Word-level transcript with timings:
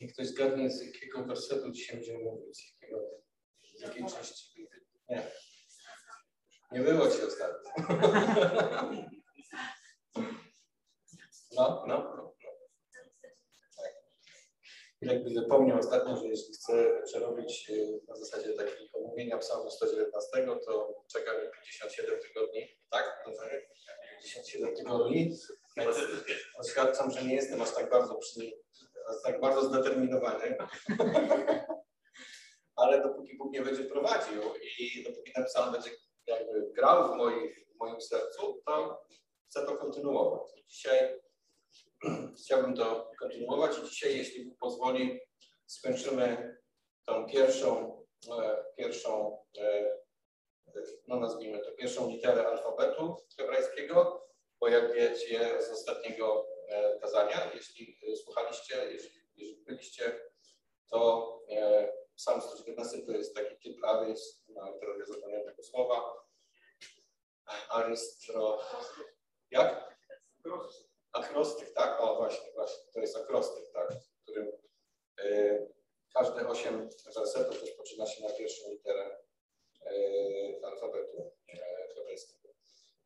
Niech 0.00 0.12
ktoś 0.12 0.26
zgadnie, 0.26 0.70
z 0.70 0.86
jakiego 0.86 1.24
wersetu 1.24 1.70
dzisiaj 1.70 1.96
będziemy 1.96 2.24
mówić, 2.24 2.56
z, 2.56 2.82
jakiego, 2.82 3.00
z 3.76 3.80
jakiej 3.80 4.06
części. 4.06 4.68
Nie. 5.08 5.30
Nie 6.72 6.80
było 6.80 7.10
ci 7.10 7.22
ostatnio. 7.22 7.72
No, 11.52 11.84
no, 11.88 12.14
no. 12.16 12.34
Tak. 13.76 13.94
Jakby 15.00 15.34
zapomniał 15.34 15.78
ostatnio, 15.78 16.16
że 16.16 16.26
jeśli 16.26 16.54
chcę 16.54 17.02
przerobić 17.04 17.70
y, 17.70 18.00
na 18.08 18.16
zasadzie 18.16 18.52
takich 18.52 18.94
omówienia 18.94 19.38
psalmu 19.38 19.70
119, 19.70 20.46
to 20.66 21.04
czeka 21.12 21.32
mi 21.32 21.50
57 21.72 22.20
tygodni, 22.20 22.78
tak? 22.90 23.24
57 23.24 24.76
tygodni. 24.76 25.36
Więc 25.76 26.06
oświadczam, 26.58 27.10
że 27.10 27.24
nie 27.24 27.34
jestem 27.34 27.62
aż 27.62 27.74
tak 27.74 27.90
bardzo 27.90 28.14
przy, 28.14 28.40
aż 29.08 29.22
tak 29.22 29.40
bardzo 29.40 29.62
zdeterminowany. 29.62 30.56
Ale 32.76 33.02
dopóki 33.02 33.36
Bóg 33.36 33.52
nie 33.52 33.62
będzie 33.62 33.84
prowadził 33.84 34.42
i 34.78 35.04
dopóki 35.04 35.32
psalm 35.46 35.72
będzie 35.72 35.90
jakby 36.26 36.72
grał 36.72 37.12
w, 37.12 37.16
moim 37.16 37.48
w 37.74 37.78
moim 37.80 38.00
sercu, 38.00 38.62
to 38.66 39.04
chcę 39.50 39.66
to 39.66 39.76
kontynuować. 39.76 40.52
I 40.56 40.66
dzisiaj 40.66 41.20
chciałbym 42.44 42.76
to 42.76 43.10
kontynuować 43.20 43.78
i 43.78 43.88
dzisiaj, 43.88 44.16
jeśli 44.16 44.44
Bóg 44.44 44.58
pozwoli, 44.58 45.20
skończymy 45.66 46.56
tą 47.06 47.26
pierwszą, 47.26 47.98
e, 48.38 48.64
pierwszą 48.76 49.38
e, 49.58 49.98
no 51.08 51.20
nazwijmy 51.20 51.58
to, 51.58 51.72
pierwszą 51.72 52.10
literę 52.10 52.46
alfabetu 52.46 53.16
hebrajskiego, 53.36 54.26
bo 54.60 54.68
jak 54.68 54.94
wiecie 54.94 55.62
z 55.62 55.70
ostatniego 55.70 56.46
kazania, 57.00 57.50
jeśli 57.54 57.98
słuchaliście, 58.24 58.76
jeśli, 58.92 59.20
jeśli 59.36 59.64
byliście, 59.64 60.20
to 60.90 61.32
sam 62.16 62.42
119 62.42 62.98
to 63.06 63.12
jest 63.12 63.34
taki 63.34 63.56
typ 63.56 63.84
arys, 63.84 64.44
no 64.48 64.78
teraz 64.80 64.98
ja 64.98 65.06
zapomniałem 65.06 65.46
tego 65.46 65.62
słowa, 65.62 66.14
arystro, 67.68 68.60
jak? 69.50 69.98
Akrostyk, 71.12 71.72
tak? 71.74 72.00
O, 72.00 72.16
właśnie, 72.16 72.52
właśnie. 72.52 72.92
To 72.92 73.00
jest 73.00 73.16
akrostyk, 73.16 73.72
tak? 73.72 73.92
W 73.92 74.22
którym 74.22 74.52
y, 75.20 75.72
każde 76.14 76.48
osiem 76.48 76.88
wersetów 77.14 77.60
rozpoczyna 77.60 78.06
się 78.06 78.22
na 78.22 78.30
pierwszą 78.30 78.70
literę 78.70 79.18
alfabetu 80.62 81.32
hebrajskiego. 81.94 82.48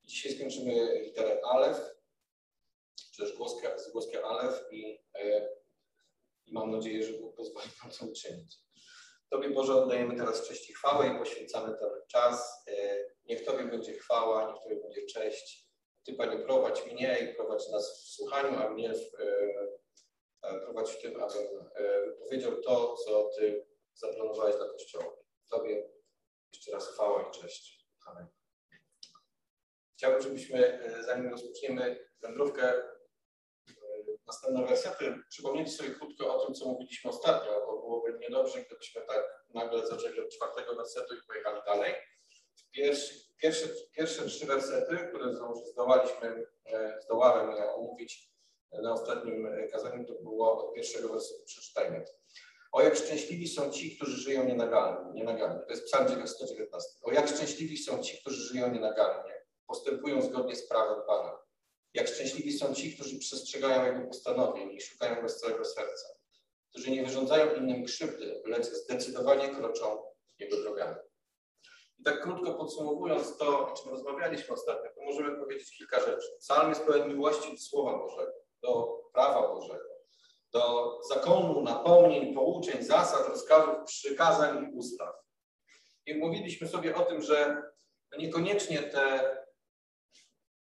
Dzisiaj 0.05 0.33
skończymy 0.33 1.01
literę 1.01 1.41
Alef, 1.45 1.92
głoskę 3.93 4.25
Alef 4.25 4.65
i, 4.71 4.99
y, 5.21 5.49
i 6.47 6.53
mam 6.53 6.71
nadzieję, 6.71 7.03
że 7.03 7.13
Bóg 7.13 7.37
pozwoli 7.37 7.67
nam 7.83 7.93
to 7.93 8.07
uczynić. 8.07 8.57
Tobie 9.31 9.51
Boże 9.51 9.75
oddajemy 9.75 10.17
teraz 10.17 10.49
cześć 10.49 10.71
i 10.71 10.73
chwałę 10.73 11.09
i 11.09 11.19
poświęcamy 11.19 11.79
ten 11.79 11.91
czas. 12.09 12.65
Y, 12.69 13.15
niech 13.25 13.45
Tobie 13.45 13.65
będzie 13.65 13.93
chwała, 13.93 14.53
niech 14.53 14.63
Tobie 14.63 14.77
będzie 14.77 15.07
cześć 15.07 15.73
ty, 16.05 16.15
Panie, 16.15 16.39
prowadź 16.39 16.87
mnie 16.87 17.19
i 17.19 17.35
prowadź 17.35 17.69
nas 17.69 18.05
w 18.05 18.09
słuchaniu, 18.09 18.59
a 18.59 18.71
mnie 18.71 18.95
w, 18.95 19.21
e, 19.21 19.29
e, 20.43 20.61
prowadź 20.61 20.91
w 20.91 21.03
tym, 21.03 21.23
abym 21.23 21.71
e, 21.75 22.07
wypowiedział 22.07 22.61
to, 22.61 22.95
co 22.97 23.31
Ty 23.39 23.67
zaplanowałeś 23.95 24.57
dla 24.57 24.69
Kościoła. 24.69 25.17
Tobie 25.51 25.91
jeszcze 26.53 26.73
raz 26.73 26.89
chwała 26.89 27.23
i 27.23 27.41
cześć. 27.41 27.87
Amen. 28.07 28.27
Chciałbym, 29.97 30.23
żebyśmy, 30.23 30.91
zanim 31.01 31.31
rozpoczniemy 31.31 32.09
wędrówkę, 32.23 32.83
następne 34.33 34.67
wersety, 34.67 35.15
przypomnieć 35.29 35.77
sobie 35.77 35.91
krótko 35.91 36.37
o 36.37 36.47
tym, 36.47 36.55
co 36.55 36.69
mówiliśmy 36.69 37.11
ostatnio, 37.11 37.67
bo 37.67 37.81
byłoby 37.81 38.19
niedobrze, 38.19 38.63
gdybyśmy 38.63 39.03
tak 39.03 39.45
nagle 39.55 39.87
zaczęli 39.87 40.21
od 40.21 40.35
czwartego 40.35 40.77
wersetu 40.77 41.15
i 41.15 41.27
pojechali 41.27 41.61
dalej. 41.67 41.95
Pierwszy, 42.73 43.15
pierwsze, 43.43 43.69
pierwsze 43.97 44.27
trzy 44.27 44.47
wersety, 44.47 44.97
które 45.09 45.25
zdołaliśmy, 45.73 46.47
e, 46.67 47.01
zdołałem 47.05 47.51
omówić 47.75 48.33
na 48.83 48.93
ostatnim 48.93 49.49
kazaniu, 49.73 50.05
to 50.07 50.15
było 50.15 50.69
od 50.69 50.75
pierwszego 50.75 51.09
wersetu 51.09 51.45
przeczytajmy. 51.47 52.05
O 52.73 52.83
jak 52.83 52.97
szczęśliwi 52.97 53.49
są 53.49 53.71
ci, 53.71 53.97
którzy 53.97 54.17
żyją 54.17 54.45
nienagannie. 54.45 55.13
nienagannie. 55.13 55.61
To 55.61 55.71
jest 55.71 55.85
psalm 55.85 56.27
119. 56.27 56.91
O 57.03 57.13
jak 57.13 57.29
szczęśliwi 57.29 57.79
są 57.79 58.03
ci, 58.03 58.21
którzy 58.21 58.43
żyją 58.43 58.73
nienagannie, 58.73 59.45
postępują 59.67 60.23
zgodnie 60.23 60.57
z 60.57 60.69
prawem 60.69 61.03
Pana. 61.07 61.39
Jak 61.95 62.09
szczęśliwi 62.09 62.53
są 62.53 62.75
ci, 62.75 62.95
którzy 62.95 63.19
przestrzegają 63.19 63.93
Jego 63.93 64.07
postanowień 64.07 64.71
i 64.71 64.81
szukają 64.81 65.23
Go 65.23 65.29
z 65.29 65.41
całego 65.41 65.65
serca, 65.65 66.09
którzy 66.71 66.91
nie 66.91 67.05
wyrządzają 67.05 67.55
innym 67.55 67.85
krzywdy, 67.85 68.43
lecz 68.45 68.67
zdecydowanie 68.67 69.49
kroczą 69.49 70.03
Jego 70.39 70.57
drogami. 70.57 70.97
I 71.99 72.03
tak 72.03 72.23
krótko 72.23 72.55
podsumowując 72.55 73.37
to, 73.37 73.69
o 73.69 73.75
czym 73.77 73.91
rozmawialiśmy 73.91 74.55
ostatnio, 74.55 74.91
to 74.95 75.03
możemy 75.03 75.39
powiedzieć 75.39 75.77
kilka 75.79 76.01
rzeczy. 76.01 76.29
Psalm 76.39 76.69
jest 76.69 76.85
pełen 76.85 77.09
miłości 77.09 77.53
do 77.53 77.59
Słowa 77.59 77.99
Bożego, 77.99 78.33
do 78.63 79.01
prawa 79.13 79.49
Bożego, 79.49 79.89
do 80.53 80.99
zakonu, 81.09 81.63
napomnień, 81.63 82.35
pouczeń, 82.35 82.83
zasad, 82.83 83.29
rozkazów, 83.29 83.75
przykazań 83.87 84.65
i 84.65 84.77
ustaw. 84.77 85.15
I 86.07 86.15
mówiliśmy 86.15 86.69
sobie 86.69 86.95
o 86.97 87.05
tym, 87.05 87.23
że 87.23 87.63
niekoniecznie 88.19 88.79
te, 88.79 89.37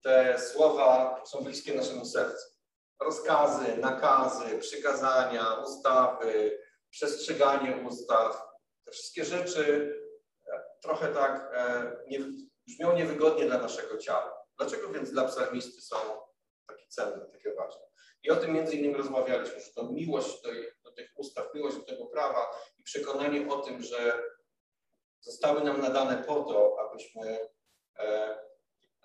te 0.06 0.40
słowa 0.40 1.22
są 1.26 1.44
bliskie 1.44 1.74
naszemu 1.74 2.06
sercu. 2.06 2.46
Rozkazy, 3.02 3.78
nakazy, 3.78 4.60
przykazania, 4.60 5.54
ustawy, 5.54 6.60
przestrzeganie 6.90 7.88
ustaw, 7.88 8.42
te 8.86 8.92
wszystkie 8.92 9.26
rzeczy 9.26 9.96
trochę 10.82 11.08
tak 11.08 11.52
e, 11.54 11.92
nie, 12.08 12.20
brzmią 12.68 12.96
niewygodnie 12.96 13.46
dla 13.46 13.58
naszego 13.58 13.98
ciała. 13.98 14.46
Dlaczego 14.58 14.90
więc 14.90 15.12
dla 15.12 15.28
psalmisty 15.28 15.82
są 15.82 15.96
takie 16.68 16.88
cenne, 16.88 17.26
takie 17.26 17.54
ważne? 17.54 17.82
I 18.24 18.32
o 18.32 18.36
tym 18.36 18.54
między 18.54 18.76
innymi 18.76 18.96
rozmawialiśmy, 18.96 19.60
że 19.60 19.74
to 19.76 19.84
miłość 19.84 20.42
do, 20.42 20.50
do 20.84 20.96
tych 20.96 21.12
ustaw, 21.16 21.54
miłość 21.54 21.78
do 21.78 21.84
tego 21.84 22.06
prawa 22.06 22.60
i 22.78 22.84
przekonanie 22.84 23.52
o 23.52 23.60
tym, 23.60 23.84
że 23.84 24.24
zostały 25.20 25.64
nam 25.64 25.82
nadane 25.82 26.24
po 26.24 26.36
to, 26.36 26.78
abyśmy, 26.80 27.50
e, 28.00 28.40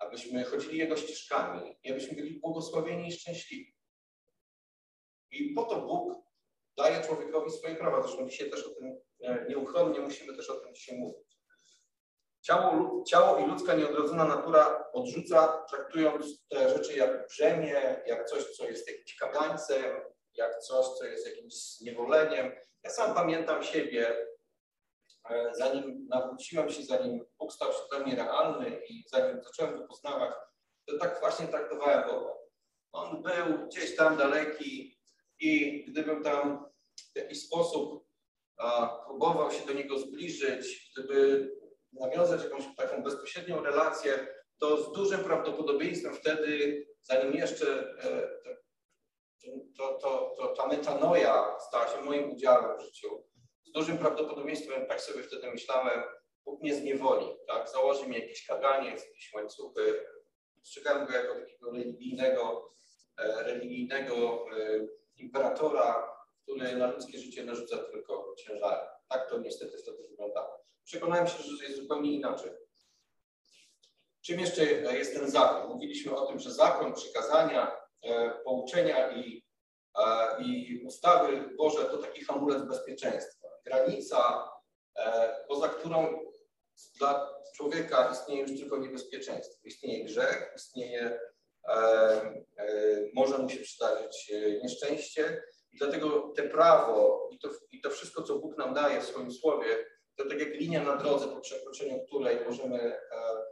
abyśmy 0.01 0.45
chodzili 0.45 0.79
Jego 0.79 0.97
ścieżkami 0.97 1.77
i 1.83 1.91
abyśmy 1.91 2.17
byli 2.17 2.41
błogosławieni 2.41 3.09
i 3.09 3.13
szczęśliwi. 3.13 3.77
I 5.31 5.55
po 5.55 5.65
to 5.65 5.81
Bóg 5.81 6.25
daje 6.77 7.05
człowiekowi 7.05 7.51
swoje 7.51 7.77
prawa. 7.77 8.03
Zresztą 8.03 8.29
dzisiaj 8.29 8.51
też 8.51 8.67
o 8.67 8.71
tym 8.71 9.01
e, 9.23 9.47
nieuchronnie 9.49 10.01
musimy 10.01 10.37
też 10.37 10.51
o 10.51 10.55
tym 10.55 10.75
dzisiaj 10.75 10.99
mówić. 10.99 11.31
Ciało, 12.43 13.05
ciało 13.05 13.39
i 13.39 13.47
ludzka 13.47 13.75
nieodrodzona 13.75 14.25
natura 14.25 14.85
odrzuca, 14.93 15.65
traktując 15.71 16.47
te 16.49 16.69
rzeczy 16.69 16.97
jak 16.97 17.27
brzemię, 17.27 18.03
jak 18.07 18.29
coś, 18.29 18.45
co 18.45 18.69
jest 18.69 18.89
jakimś 18.89 19.17
kagańcem, 19.17 20.01
jak 20.35 20.59
coś, 20.59 20.87
co 20.87 21.05
jest 21.05 21.27
jakimś 21.27 21.55
zniewoleniem. 21.55 22.53
Ja 22.83 22.91
sam 22.91 23.15
pamiętam 23.15 23.63
siebie, 23.63 24.27
e, 25.31 25.51
zanim 25.55 26.07
nawróciłem 26.09 26.71
się, 26.71 26.83
zanim 26.83 27.27
Bóg 27.51 27.55
stał 27.55 27.73
się 27.73 27.79
dla 27.91 27.99
mnie 27.99 28.17
realny 28.17 28.83
i 28.89 29.05
zanim 29.09 29.43
zacząłem 29.43 29.79
go 29.79 29.87
poznawać, 29.87 30.35
to 30.87 30.99
tak 30.99 31.21
właśnie 31.21 31.47
traktowałem 31.47 32.09
Boga. 32.09 32.35
On 32.93 33.23
był 33.23 33.67
gdzieś 33.67 33.97
tam 33.97 34.17
daleki 34.17 35.01
i 35.41 35.85
gdybym 35.85 36.23
tam 36.23 36.71
w 37.15 37.19
jakiś 37.19 37.47
sposób 37.47 38.07
a, 38.57 38.89
próbował 39.07 39.51
się 39.51 39.67
do 39.67 39.73
Niego 39.73 39.99
zbliżyć, 39.99 40.93
gdyby 40.93 41.49
nawiązać 41.93 42.45
jakąś 42.45 42.65
taką 42.77 43.03
bezpośrednią 43.03 43.63
relację, 43.63 44.27
to 44.59 44.83
z 44.83 44.93
dużym 44.93 45.25
prawdopodobieństwem 45.25 46.15
wtedy, 46.15 46.87
zanim 47.03 47.33
jeszcze 47.33 47.97
e, 48.05 48.29
to, 49.77 49.99
to, 50.03 50.35
to, 50.39 50.47
ta 50.49 50.67
metanoja 50.67 51.59
stała 51.69 51.89
się 51.89 52.03
moim 52.03 52.33
udziałem 52.33 52.79
w 52.79 52.83
życiu, 52.83 53.25
z 53.65 53.73
dużym 53.73 53.99
prawdopodobieństwem, 53.99 54.87
tak 54.87 55.01
sobie 55.01 55.23
wtedy 55.23 55.51
myślałem, 55.51 56.03
Bóg 56.45 56.63
mnie 56.63 56.75
zniewoli, 56.75 57.27
tak? 57.47 57.69
Założy 57.69 58.07
mi 58.07 58.17
jakieś 58.17 58.47
kaganiec, 58.47 59.05
jakieś 59.07 59.33
łańcuchy. 59.35 60.07
Postrzegałem 60.59 61.07
go 61.07 61.13
jako 61.13 61.35
takiego 61.35 61.71
religijnego, 61.71 62.73
e, 63.19 63.43
religijnego 63.43 64.47
e, 64.59 64.87
imperatora, 65.17 66.17
który 66.43 66.77
na 66.77 66.91
ludzkie 66.91 67.19
życie 67.19 67.45
narzuca 67.45 67.77
tylko 67.79 68.35
ciężary. 68.39 68.87
Tak 69.09 69.31
to 69.31 69.39
niestety 69.39 69.79
wtedy 69.79 70.09
wyglądało 70.09 70.61
przekonałem 70.91 71.27
się, 71.27 71.43
że 71.43 71.65
jest 71.65 71.77
zupełnie 71.77 72.13
inaczej. 72.13 72.51
Czym 74.21 74.41
jeszcze 74.41 74.65
jest 74.65 75.15
ten 75.15 75.31
zakon? 75.31 75.71
Mówiliśmy 75.71 76.17
o 76.17 76.27
tym, 76.27 76.39
że 76.39 76.53
zakon, 76.53 76.93
przykazania, 76.93 77.77
e, 78.03 78.31
pouczenia 78.31 79.13
i, 79.13 79.45
e, 79.99 80.43
i 80.43 80.83
ustawy 80.87 81.55
Boże 81.59 81.85
to 81.85 81.99
taki 81.99 82.25
hamulec 82.25 82.63
bezpieczeństwa. 82.63 83.49
Granica, 83.65 84.51
e, 84.97 85.35
poza 85.49 85.69
którą 85.69 86.30
dla 86.99 87.41
człowieka 87.57 88.11
istnieje 88.13 88.43
już 88.43 88.61
tylko 88.61 88.77
niebezpieczeństwo. 88.77 89.61
Istnieje 89.65 90.05
grzech, 90.05 90.53
istnieje, 90.57 91.21
może 93.15 93.39
mu 93.39 93.49
się 93.49 93.61
przydarzyć 93.61 94.33
nieszczęście 94.63 95.43
I 95.73 95.79
dlatego 95.79 96.33
te 96.37 96.43
prawo 96.43 97.29
i 97.33 97.39
to, 97.39 97.49
i 97.73 97.81
to 97.81 97.91
wszystko, 97.91 98.23
co 98.23 98.39
Bóg 98.39 98.59
nam 98.59 98.75
daje 98.75 99.01
w 99.01 99.05
swoim 99.05 99.33
słowie, 99.33 99.87
to 100.17 100.29
tak 100.29 100.41
jak 100.41 100.55
linia 100.55 100.83
na 100.83 100.97
drodze, 100.97 101.29
po 101.29 101.41
przekroczeniu 101.41 102.01
której 102.07 102.45
możemy 102.45 102.79
e, 102.79 102.99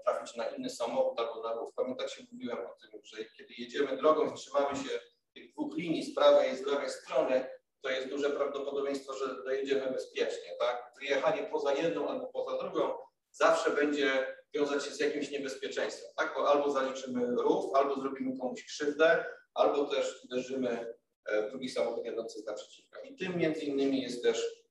trafić 0.04 0.36
na 0.36 0.48
inny 0.48 0.70
samochód 0.70 1.20
albo 1.20 1.42
na 1.42 1.54
rów. 1.54 1.74
Pamiętacie, 1.76 2.26
mówiłem 2.32 2.58
o 2.58 2.74
tym, 2.80 3.00
że 3.04 3.24
kiedy 3.24 3.54
jedziemy 3.58 3.96
drogą 3.96 4.30
i 4.30 4.34
trzymamy 4.34 4.76
się 4.76 5.00
tych 5.34 5.52
dwóch 5.52 5.76
linii 5.76 6.02
z 6.02 6.14
prawej 6.14 6.52
i 6.52 6.56
z 6.56 6.66
lewej 6.66 6.90
strony, 6.90 7.46
to 7.82 7.90
jest 7.90 8.08
duże 8.08 8.30
prawdopodobieństwo, 8.30 9.14
że 9.14 9.42
dojedziemy 9.44 9.90
bezpiecznie. 9.90 10.56
Tak? 10.58 10.92
Wyjechanie 11.00 11.42
poza 11.42 11.74
jedną 11.74 12.08
albo 12.08 12.26
poza 12.26 12.58
drugą 12.58 13.07
zawsze 13.38 13.70
będzie 13.70 14.36
wiązać 14.54 14.84
się 14.84 14.90
z 14.90 15.00
jakimś 15.00 15.30
niebezpieczeństwem. 15.30 16.10
Tak? 16.16 16.34
Bo 16.36 16.48
albo 16.48 16.70
zaliczymy 16.70 17.26
rów, 17.26 17.74
albo 17.74 18.00
zrobimy 18.00 18.38
komuś 18.38 18.64
krzywdę, 18.64 19.24
albo 19.54 19.84
też 19.84 20.24
uderzymy 20.24 20.94
e, 21.24 21.42
w 21.42 21.50
drugi 21.50 21.68
samochód 21.68 22.04
jadący 22.04 22.38
z 22.38 22.46
naprzeciwka. 22.46 23.00
I 23.00 23.16
tym 23.16 23.36
między 23.36 23.60
innymi 23.60 24.02
jest 24.02 24.22
też, 24.22 24.64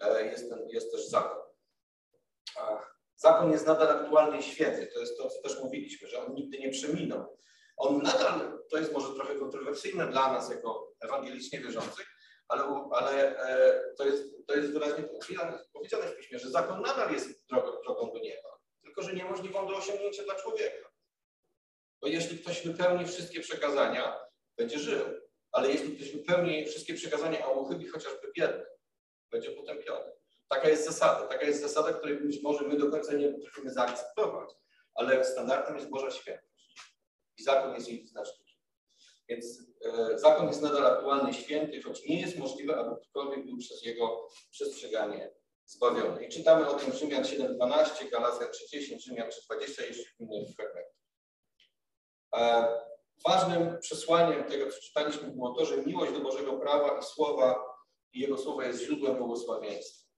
e, 0.00 0.26
jest, 0.26 0.50
ten, 0.50 0.68
jest 0.68 0.92
też 0.92 1.08
zakon. 1.08 1.42
Zakon 3.16 3.52
jest 3.52 3.66
nadal 3.66 3.90
aktualny 3.90 4.38
i 4.38 4.42
świetny. 4.42 4.86
To 4.86 5.00
jest 5.00 5.18
to, 5.18 5.30
co 5.30 5.42
też 5.42 5.60
mówiliśmy, 5.62 6.08
że 6.08 6.26
on 6.26 6.34
nigdy 6.34 6.58
nie 6.58 6.70
przeminął. 6.70 7.38
On 7.76 8.02
nadal, 8.02 8.58
to 8.70 8.78
jest 8.78 8.92
może 8.92 9.14
trochę 9.14 9.34
kontrowersyjne 9.34 10.06
dla 10.06 10.32
nas 10.32 10.50
jako 10.50 10.92
ewangelicznie 11.00 11.60
wierzących, 11.60 12.06
ale, 12.48 12.64
ale 12.92 13.38
e, 13.38 13.80
to, 13.98 14.04
jest, 14.04 14.46
to 14.46 14.56
jest 14.56 14.72
wyraźnie 14.72 15.04
powiedziane 15.72 16.08
w 16.08 16.16
piśmie, 16.16 16.38
że 16.38 16.50
zakon 16.50 16.82
nadal 16.82 17.12
jest 17.12 17.46
drogą, 17.48 17.82
drogą 17.82 18.12
do 18.12 18.18
nieba, 18.18 18.58
tylko 18.82 19.02
że 19.02 19.12
niemożliwą 19.12 19.66
do 19.66 19.76
osiągnięcia 19.76 20.22
dla 20.22 20.34
człowieka. 20.34 20.92
Bo 22.00 22.08
jeśli 22.08 22.38
ktoś 22.38 22.66
wypełni 22.66 23.06
wszystkie 23.06 23.40
przekazania, 23.40 24.20
będzie 24.56 24.78
żył. 24.78 25.04
Ale 25.52 25.70
jeśli 25.70 25.96
ktoś 25.96 26.12
wypełni 26.12 26.66
wszystkie 26.66 26.94
przekazania, 26.94 27.44
a 27.44 27.48
uchybi 27.48 27.86
chociażby 27.86 28.32
biedny, 28.36 28.66
będzie 29.30 29.50
potępiony. 29.50 30.12
Taka 30.48 30.68
jest 30.68 30.84
zasada. 30.84 31.26
Taka 31.26 31.46
jest 31.46 31.60
zasada, 31.60 31.92
której 31.92 32.16
być 32.16 32.42
może 32.42 32.64
my 32.64 32.76
do 32.76 32.90
końca 32.90 33.12
nie 33.12 33.28
potrafimy 33.28 33.70
zaakceptować, 33.70 34.50
ale 34.94 35.24
standardem 35.24 35.76
jest 35.76 35.90
Boża 35.90 36.10
świętość. 36.10 36.78
I 37.38 37.42
zakon 37.42 37.74
jest 37.74 37.88
jej 37.88 38.02
wyznacznikiem. 38.02 38.51
Więc 39.32 39.62
e, 39.84 40.18
zakon 40.18 40.46
jest 40.46 40.62
nadal 40.62 40.86
aktualny 40.86 41.34
święty, 41.34 41.82
choć 41.82 42.06
nie 42.06 42.20
jest 42.20 42.38
możliwe, 42.38 42.76
aby 42.76 42.96
ktokolwiek 42.96 43.46
był 43.46 43.58
przez 43.58 43.84
jego 43.84 44.28
przestrzeganie 44.50 45.34
zbawiony. 45.66 46.24
I 46.24 46.28
czytamy 46.28 46.68
o 46.68 46.74
tym 46.74 46.92
Rzymian 46.92 47.22
7:12, 47.22 48.10
Galacja 48.10 48.46
3:10, 48.46 48.98
Rzymian 48.98 49.28
3:20 49.28 49.82
i 50.18 50.22
innych 50.22 50.56
fragmentach. 50.56 50.94
E, 52.36 52.68
ważnym 53.28 53.78
przesłaniem 53.80 54.44
tego, 54.44 54.70
co 54.70 54.80
czytaliśmy, 54.80 55.28
było 55.28 55.54
to, 55.54 55.64
że 55.64 55.76
miłość 55.76 56.12
do 56.12 56.20
Bożego 56.20 56.52
prawa 56.52 56.98
i 56.98 57.02
słowa 57.02 57.64
i 58.12 58.20
Jego 58.20 58.38
słowa 58.38 58.64
jest 58.64 58.82
źródłem 58.82 59.16
błogosławieństwa. 59.16 60.08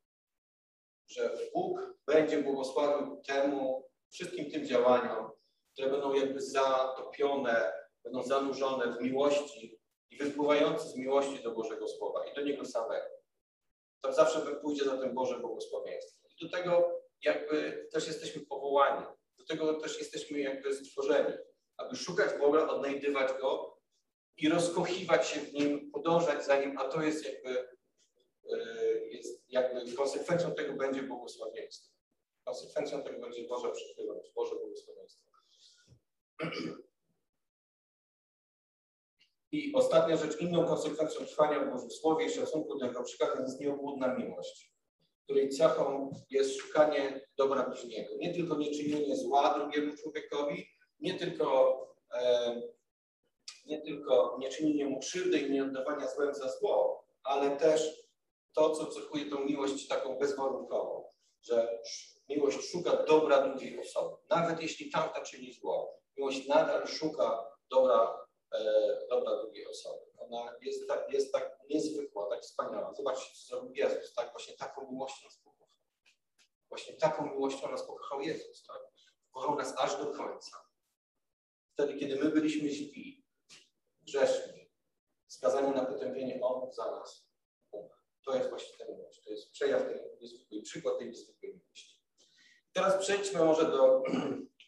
Że 1.07 1.39
Bóg 1.55 1.81
będzie 2.07 2.43
błogosławił 2.43 3.23
temu, 3.27 3.89
wszystkim 4.11 4.51
tym 4.51 4.67
działaniom, 4.67 5.31
które 5.73 5.91
będą 5.91 6.15
jakby 6.15 6.41
zatopione, 6.41 7.84
będą 8.05 8.23
zanurzone 8.23 8.97
w 8.97 9.03
miłości 9.03 9.81
i 10.11 10.17
wypływające 10.17 10.89
z 10.89 10.97
miłości 10.97 11.43
do 11.43 11.51
Bożego 11.51 11.89
Słowa 11.89 12.27
i 12.27 12.35
do 12.35 12.43
Niego 12.43 12.65
samego. 12.65 13.07
Tam 14.01 14.15
zawsze 14.15 14.41
pójdzie 14.41 14.85
za 14.85 14.97
tym 14.97 15.15
Boże 15.15 15.39
błogosławieństwo. 15.39 16.29
I 16.29 16.45
do 16.45 16.51
tego 16.51 17.01
jakby 17.23 17.89
też 17.93 18.07
jesteśmy 18.07 18.47
powołani. 18.47 19.07
Do 19.39 19.45
tego 19.45 19.75
też 19.75 19.99
jesteśmy 19.99 20.41
jakby 20.41 20.75
stworzeni 20.75 21.33
aby 21.77 21.97
szukać 21.97 22.39
Boga, 22.39 22.69
odnajdywać 22.69 23.41
Go 23.41 23.81
i 24.37 24.49
rozkochiwać 24.49 25.29
się 25.29 25.41
w 25.41 25.53
Nim, 25.53 25.91
podążać 25.91 26.47
za 26.47 26.61
Nim, 26.61 26.79
a 26.79 26.89
to 26.89 27.03
jest 27.03 27.25
jakby, 27.25 27.69
e, 28.53 28.59
jest 29.11 29.45
jakby 29.49 29.93
konsekwencją 29.93 30.55
tego 30.55 30.73
będzie 30.73 31.03
błogosławieństwo. 31.03 31.95
Konsekwencją 32.45 33.03
tego 33.03 33.21
będzie 33.21 33.49
Boża 33.49 33.71
przychylność, 33.71 34.33
Boże 34.35 34.55
błogosławieństwo. 34.55 35.25
I 39.55 39.75
ostatnia 39.75 40.17
rzecz, 40.17 40.41
inną 40.41 40.67
konsekwencją 40.67 41.27
trwania 41.27 41.61
w 41.61 41.73
Bożym 41.73 41.91
Słowie 41.91 42.27
i 42.27 42.31
szacunku 42.31 42.79
do 42.79 42.87
Jego 42.87 43.03
przykazów 43.03 43.41
jest 43.41 43.61
nieobłudna 43.61 44.15
miłość, 44.15 44.73
której 45.25 45.49
cechą 45.49 46.11
jest 46.31 46.57
szukanie 46.57 47.27
dobra 47.37 47.71
bliźniego. 47.71 48.17
Nie 48.17 48.35
tylko 48.35 48.57
nieczynienie 48.57 49.17
zła 49.17 49.59
drugiemu 49.59 49.97
człowiekowi, 49.97 50.67
nie 51.01 51.15
tylko, 51.15 51.79
e, 52.15 52.63
nie 53.67 53.81
tylko 53.81 54.37
nie 54.41 54.49
czynienie 54.49 54.87
mu 54.87 55.01
krzywdy 55.01 55.39
i 55.39 55.51
nie 55.51 55.63
oddawania 55.65 56.09
złem 56.09 56.35
za 56.35 56.49
zło, 56.49 57.05
ale 57.23 57.57
też 57.57 58.09
to, 58.53 58.71
co 58.71 58.87
cechuje 58.87 59.31
tą 59.31 59.45
miłość 59.45 59.89
taką 59.89 60.19
bezwarunkową, 60.19 61.05
że 61.43 61.79
miłość 62.29 62.71
szuka 62.71 63.05
dobra 63.05 63.49
drugiej 63.49 63.81
osoby. 63.81 64.17
Nawet 64.31 64.63
jeśli 64.63 64.91
tamta 64.91 65.21
czyni 65.21 65.53
zło, 65.53 66.01
miłość 66.17 66.49
nadal 66.49 66.87
szuka 66.87 67.45
dobra, 67.71 68.24
dobra 69.09 69.37
drugiej 69.37 69.67
osoby. 69.67 70.05
Ona 70.19 70.57
jest 70.63 70.89
tak, 70.89 71.13
jest 71.13 71.33
tak 71.33 71.59
niezwykła, 71.71 72.31
tak 72.31 72.43
wspaniała. 72.43 72.95
Zobaczcie, 72.95 73.35
co 73.35 73.47
zrobił 73.47 73.75
Jezus. 73.75 74.15
Tak? 74.15 74.31
Właśnie 74.33 74.57
taką 74.57 74.91
miłością 74.91 75.25
nas 75.25 75.39
pokochał. 75.39 75.69
Właśnie 76.69 76.95
taką 76.95 77.27
miłością 77.27 77.71
nas 77.71 77.87
pokochał 77.87 78.21
Jezus. 78.21 78.67
Tak? 78.67 78.81
Pokochał 79.33 79.57
nas 79.57 79.75
aż 79.79 79.97
do 79.97 80.07
końca 80.07 80.65
wtedy, 81.75 81.95
kiedy 81.99 82.17
my 82.17 82.31
byliśmy 82.31 82.69
źli, 82.69 83.25
grzeszni, 84.03 84.71
skazani 85.27 85.75
na 85.75 85.85
potępienie, 85.85 86.41
On 86.43 86.73
za 86.73 86.91
nas. 86.91 87.29
To 88.25 88.37
jest 88.37 88.51
właśnie 88.51 88.79
ten 88.79 88.97
miłość. 88.97 89.25
To 89.25 89.31
jest 89.31 89.51
przejaw 89.51 89.83
tej 89.83 90.01
niezwykłej, 90.21 90.63
przykład 90.63 90.99
tej 90.99 91.09
niezwykłej 91.09 91.55
miłości. 91.55 92.01
Teraz 92.73 93.03
przejdźmy 93.03 93.45
może 93.45 93.65
do, 93.65 94.03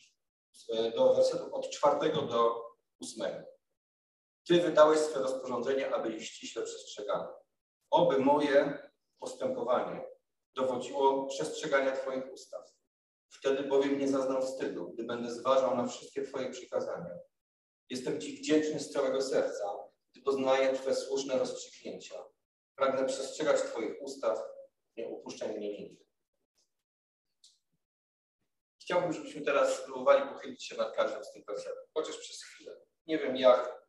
do 0.97 1.15
wersetów 1.15 1.53
od 1.53 1.71
czwartego 1.71 2.23
do 2.23 2.67
ósmego. 3.01 3.56
Ty 4.47 4.61
wydałeś 4.61 4.99
swe 4.99 5.21
rozporządzenie, 5.21 5.95
aby 5.95 6.13
ich 6.13 6.25
ściśle 6.25 6.63
przestrzegano. 6.63 7.41
Oby 7.91 8.19
moje 8.19 8.91
postępowanie 9.19 10.05
dowodziło 10.55 11.27
przestrzegania 11.27 11.93
Twoich 11.93 12.33
ustaw 12.33 12.77
Wtedy 13.29 13.63
bowiem 13.63 13.99
nie 13.99 14.09
zaznam 14.09 14.43
wstydu, 14.43 14.91
gdy 14.93 15.05
będę 15.05 15.31
zważał 15.31 15.77
na 15.77 15.87
wszystkie 15.87 16.23
Twoje 16.23 16.51
przykazania. 16.51 17.19
Jestem 17.91 18.21
Ci 18.21 18.37
wdzięczny 18.37 18.81
z 18.81 18.91
całego 18.91 19.23
serca, 19.23 19.65
gdy 20.13 20.23
poznaję 20.23 20.73
Twoje 20.73 20.97
słuszne 20.97 21.39
rozstrzygnięcia. 21.39 22.25
Pragnę 22.75 23.07
przestrzegać 23.07 23.63
Twoich 23.63 24.03
ustaw, 24.03 24.39
nie 24.97 25.09
upuszczaj 25.09 25.57
mnie 25.57 25.73
nigdy. 25.73 26.07
Chciałbym, 28.83 29.13
żebyśmy 29.13 29.43
teraz 29.43 29.79
spróbowali 29.79 30.29
pochylić 30.29 30.65
się 30.65 30.77
nad 30.77 30.97
każdym 30.97 31.25
z 31.25 31.33
tych 31.33 31.45
wersetów, 31.45 31.91
chociaż 31.95 32.19
przez 32.19 32.43
chwilę. 32.43 32.81
Nie 33.07 33.19
wiem, 33.19 33.37
jak, 33.37 33.86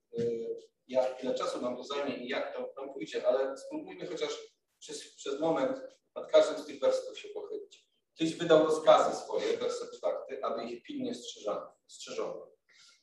jak 0.87 1.23
ile 1.23 1.35
czasu 1.35 1.61
nam 1.61 1.77
to 1.77 1.83
zajmie 1.83 2.15
i 2.15 2.27
jak 2.27 2.53
to 2.53 2.73
nam 2.77 2.93
pójdzie, 2.93 3.27
ale 3.27 3.57
spróbujmy 3.57 4.07
chociaż 4.07 4.31
przez, 4.79 5.15
przez 5.15 5.39
moment 5.39 5.79
nad 6.15 6.31
każdym 6.31 6.57
z 6.57 6.65
tych 6.65 6.79
wersetów 6.79 7.19
się 7.19 7.29
pochylić. 7.29 7.87
Tyś 8.17 8.35
wydał 8.35 8.65
rozkazy 8.65 9.17
swoje, 9.17 9.57
werset 9.57 9.97
czwarty, 9.97 10.43
aby 10.43 10.63
ich 10.63 10.83
pilnie 10.83 11.15
strzeżono. 11.87 12.51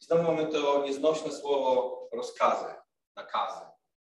I 0.01 0.05
znowu 0.05 0.23
mamy 0.23 0.47
to 0.47 0.85
nieznośne 0.85 1.33
słowo 1.33 2.09
rozkazy, 2.13 2.75
nakazy, 3.17 3.65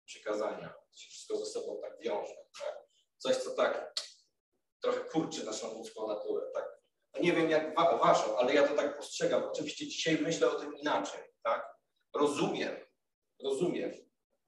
przykazania. 0.06 0.70
To 0.92 0.98
się 0.98 1.10
wszystko 1.10 1.38
ze 1.38 1.46
sobą 1.46 1.82
tak 1.82 2.00
wiąże. 2.00 2.36
Tak? 2.62 2.86
Coś, 3.18 3.36
co 3.36 3.52
tak 3.52 3.94
trochę 4.82 5.00
kurczy 5.00 5.46
naszą 5.46 5.78
ludzką 5.78 6.08
naturę. 6.08 6.52
Tak? 6.54 6.82
No 7.14 7.22
nie 7.22 7.34
wiem 7.34 7.50
jak 7.50 7.76
wa 7.76 7.98
waszą, 7.98 8.38
ale 8.38 8.54
ja 8.54 8.68
to 8.68 8.76
tak 8.76 8.98
postrzegam. 8.98 9.44
Oczywiście 9.44 9.88
dzisiaj 9.88 10.18
myślę 10.22 10.52
o 10.52 10.60
tym 10.60 10.78
inaczej. 10.78 11.22
Tak? 11.44 11.76
Rozumiem, 12.16 12.85
rozumiem, 13.44 13.92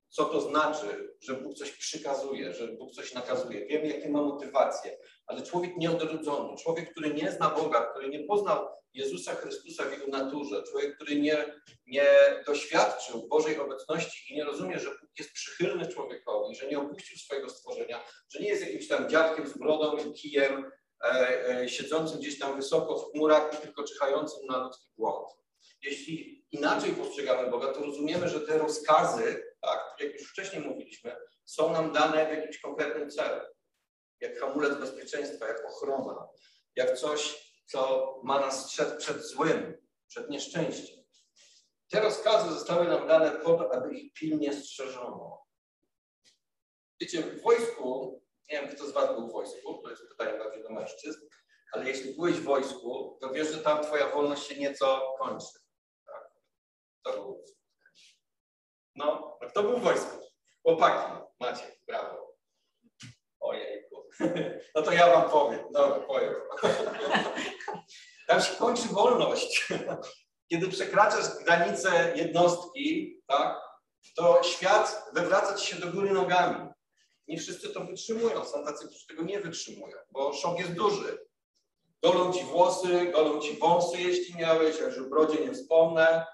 co 0.10 0.26
to 0.26 0.42
znaczy, 0.42 1.16
że 1.20 1.34
Bóg 1.34 1.54
coś 1.54 1.72
przykazuje, 1.72 2.54
że 2.54 2.68
Bóg 2.68 2.92
coś 2.92 3.14
nakazuje. 3.14 3.66
Wiem, 3.66 3.86
jakie 3.86 4.10
ma 4.10 4.22
motywacje, 4.22 4.98
ale 5.26 5.42
człowiek 5.42 5.78
nieodrodzony, 5.78 6.58
człowiek, 6.58 6.92
który 6.92 7.14
nie 7.14 7.32
zna 7.32 7.50
Boga, 7.50 7.86
który 7.86 8.10
nie 8.10 8.24
poznał 8.24 8.68
Jezusa 8.94 9.36
Chrystusa 9.36 9.84
w 9.84 9.92
jego 9.92 10.08
naturze, 10.08 10.64
człowiek, 10.64 10.96
który 10.96 11.20
nie, 11.22 11.46
nie 11.86 12.08
doświadczył 12.46 13.28
Bożej 13.28 13.60
obecności 13.60 14.34
i 14.34 14.36
nie 14.38 14.44
rozumie, 14.44 14.80
że 14.80 14.90
Bóg 14.90 15.10
jest 15.20 15.34
przychylny 15.34 15.88
człowiekowi, 15.88 16.56
że 16.56 16.68
nie 16.68 16.80
opuścił 16.80 17.18
swojego 17.18 17.50
stworzenia, 17.50 18.04
że 18.30 18.40
nie 18.40 18.48
jest 18.48 18.66
jakimś 18.66 18.88
tam 18.88 19.10
dziadkiem 19.10 19.48
z 19.48 19.58
brodą 19.58 19.98
i 19.98 20.14
kijem, 20.14 20.72
e, 21.04 21.50
e, 21.50 21.70
siedzącym 21.70 22.20
gdzieś 22.20 22.40
tam 22.40 22.56
wysoko 22.56 23.00
w 23.00 23.12
chmurach 23.12 23.54
i 23.54 23.58
tylko 23.58 23.84
czyhającym 23.84 24.46
na 24.46 24.64
ludzki 24.64 24.90
błąd. 24.98 25.28
Jeśli 25.82 26.37
inaczej 26.52 26.94
postrzegamy 26.94 27.52
Boga, 27.52 27.74
to 27.74 27.84
rozumiemy, 27.84 28.30
że 28.30 28.40
te 28.40 28.58
rozkazy, 28.58 29.44
tak, 29.62 29.96
jak 30.00 30.14
już 30.14 30.32
wcześniej 30.32 30.62
mówiliśmy, 30.62 31.16
są 31.46 31.74
nam 31.74 31.94
dane 31.94 32.26
w 32.26 32.38
jakimś 32.38 32.60
konkretnym 32.60 33.10
celu 33.10 33.42
jak 34.22 34.40
hamulec 34.40 34.78
bezpieczeństwa, 34.80 35.48
jak 35.48 35.66
ochrona, 35.66 36.28
jak 36.76 36.98
coś, 36.98 37.52
co 37.66 38.14
ma 38.24 38.40
nas 38.40 38.66
strzec 38.66 39.04
przed 39.04 39.24
złym, 39.24 39.88
przed 40.08 40.30
nieszczęściem. 40.30 40.98
Te 41.90 42.00
rozkazy 42.00 42.54
zostały 42.54 42.88
nam 42.88 43.08
dane 43.08 43.32
po 43.32 43.54
to, 43.54 43.74
aby 43.74 43.96
ich 43.96 44.14
pilnie 44.14 44.54
strzeżono. 44.54 45.46
Wiecie, 47.02 47.22
w 47.22 47.42
wojsku, 47.42 48.22
nie 48.50 48.62
wiem, 48.62 48.76
kto 48.76 48.88
z 48.88 48.92
Was 48.92 49.16
był 49.16 49.28
w 49.28 49.32
wojsku, 49.32 49.82
to 49.84 49.90
jest 49.90 50.10
pytanie 50.10 50.40
bardziej 50.40 50.64
do 50.64 50.70
mężczyzn, 50.70 51.20
ale 51.72 51.90
jeśli 51.90 52.14
byłeś 52.14 52.36
w 52.36 52.44
wojsku, 52.44 53.18
to 53.22 53.30
wiesz, 53.30 53.52
że 53.52 53.58
tam 53.58 53.84
Twoja 53.84 54.10
wolność 54.10 54.48
się 54.48 54.60
nieco 54.60 55.16
kończy. 55.20 55.67
To 57.08 57.14
był. 57.14 57.46
No, 58.96 59.38
kto 59.50 59.64
był 59.64 59.78
w 59.78 59.84
wojsku? 59.84 60.18
Chłopaki, 60.62 61.14
macie, 61.40 61.76
brawo. 61.88 62.38
Ojejku. 63.40 64.04
No 64.76 64.82
to 64.82 64.92
ja 64.92 65.08
Wam 65.08 65.30
powiem. 65.30 65.60
Dobra, 65.72 66.00
powiem. 66.00 66.34
Tam 68.28 68.42
się 68.42 68.56
kończy 68.56 68.88
wolność. 68.88 69.68
Kiedy 70.50 70.68
przekraczasz 70.68 71.44
granice 71.44 72.14
jednostki, 72.16 73.18
tak, 73.28 73.62
to 74.16 74.44
świat 74.44 75.10
wywraca 75.14 75.54
ci 75.56 75.68
się 75.68 75.76
do 75.76 75.92
góry 75.92 76.14
nogami. 76.14 76.70
Nie 77.28 77.38
wszyscy 77.38 77.70
to 77.70 77.86
wytrzymują. 77.86 78.46
Są 78.46 78.66
tacy, 78.66 78.88
którzy 78.88 79.08
tego 79.08 79.24
nie 79.24 79.40
wytrzymują, 79.40 79.98
bo 80.12 80.34
szok 80.34 80.60
jest 80.60 80.74
duży. 80.74 81.28
Golą 82.04 82.34
ci 82.34 82.44
włosy, 82.44 83.12
golą 83.12 83.40
ci 83.42 83.58
wąsy, 83.58 84.02
jeśli 84.02 84.36
miałeś, 84.36 84.82
a 84.82 84.84
już 84.84 85.10
brodzie 85.10 85.46
nie 85.46 85.54
wspomnę. 85.54 86.26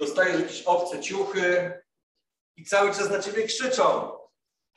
Dostajesz 0.00 0.40
jakieś 0.40 0.62
obce 0.62 1.00
ciuchy 1.00 1.72
i 2.56 2.64
cały 2.64 2.90
czas 2.90 3.10
na 3.10 3.22
ciebie 3.22 3.46
krzyczą. 3.46 4.18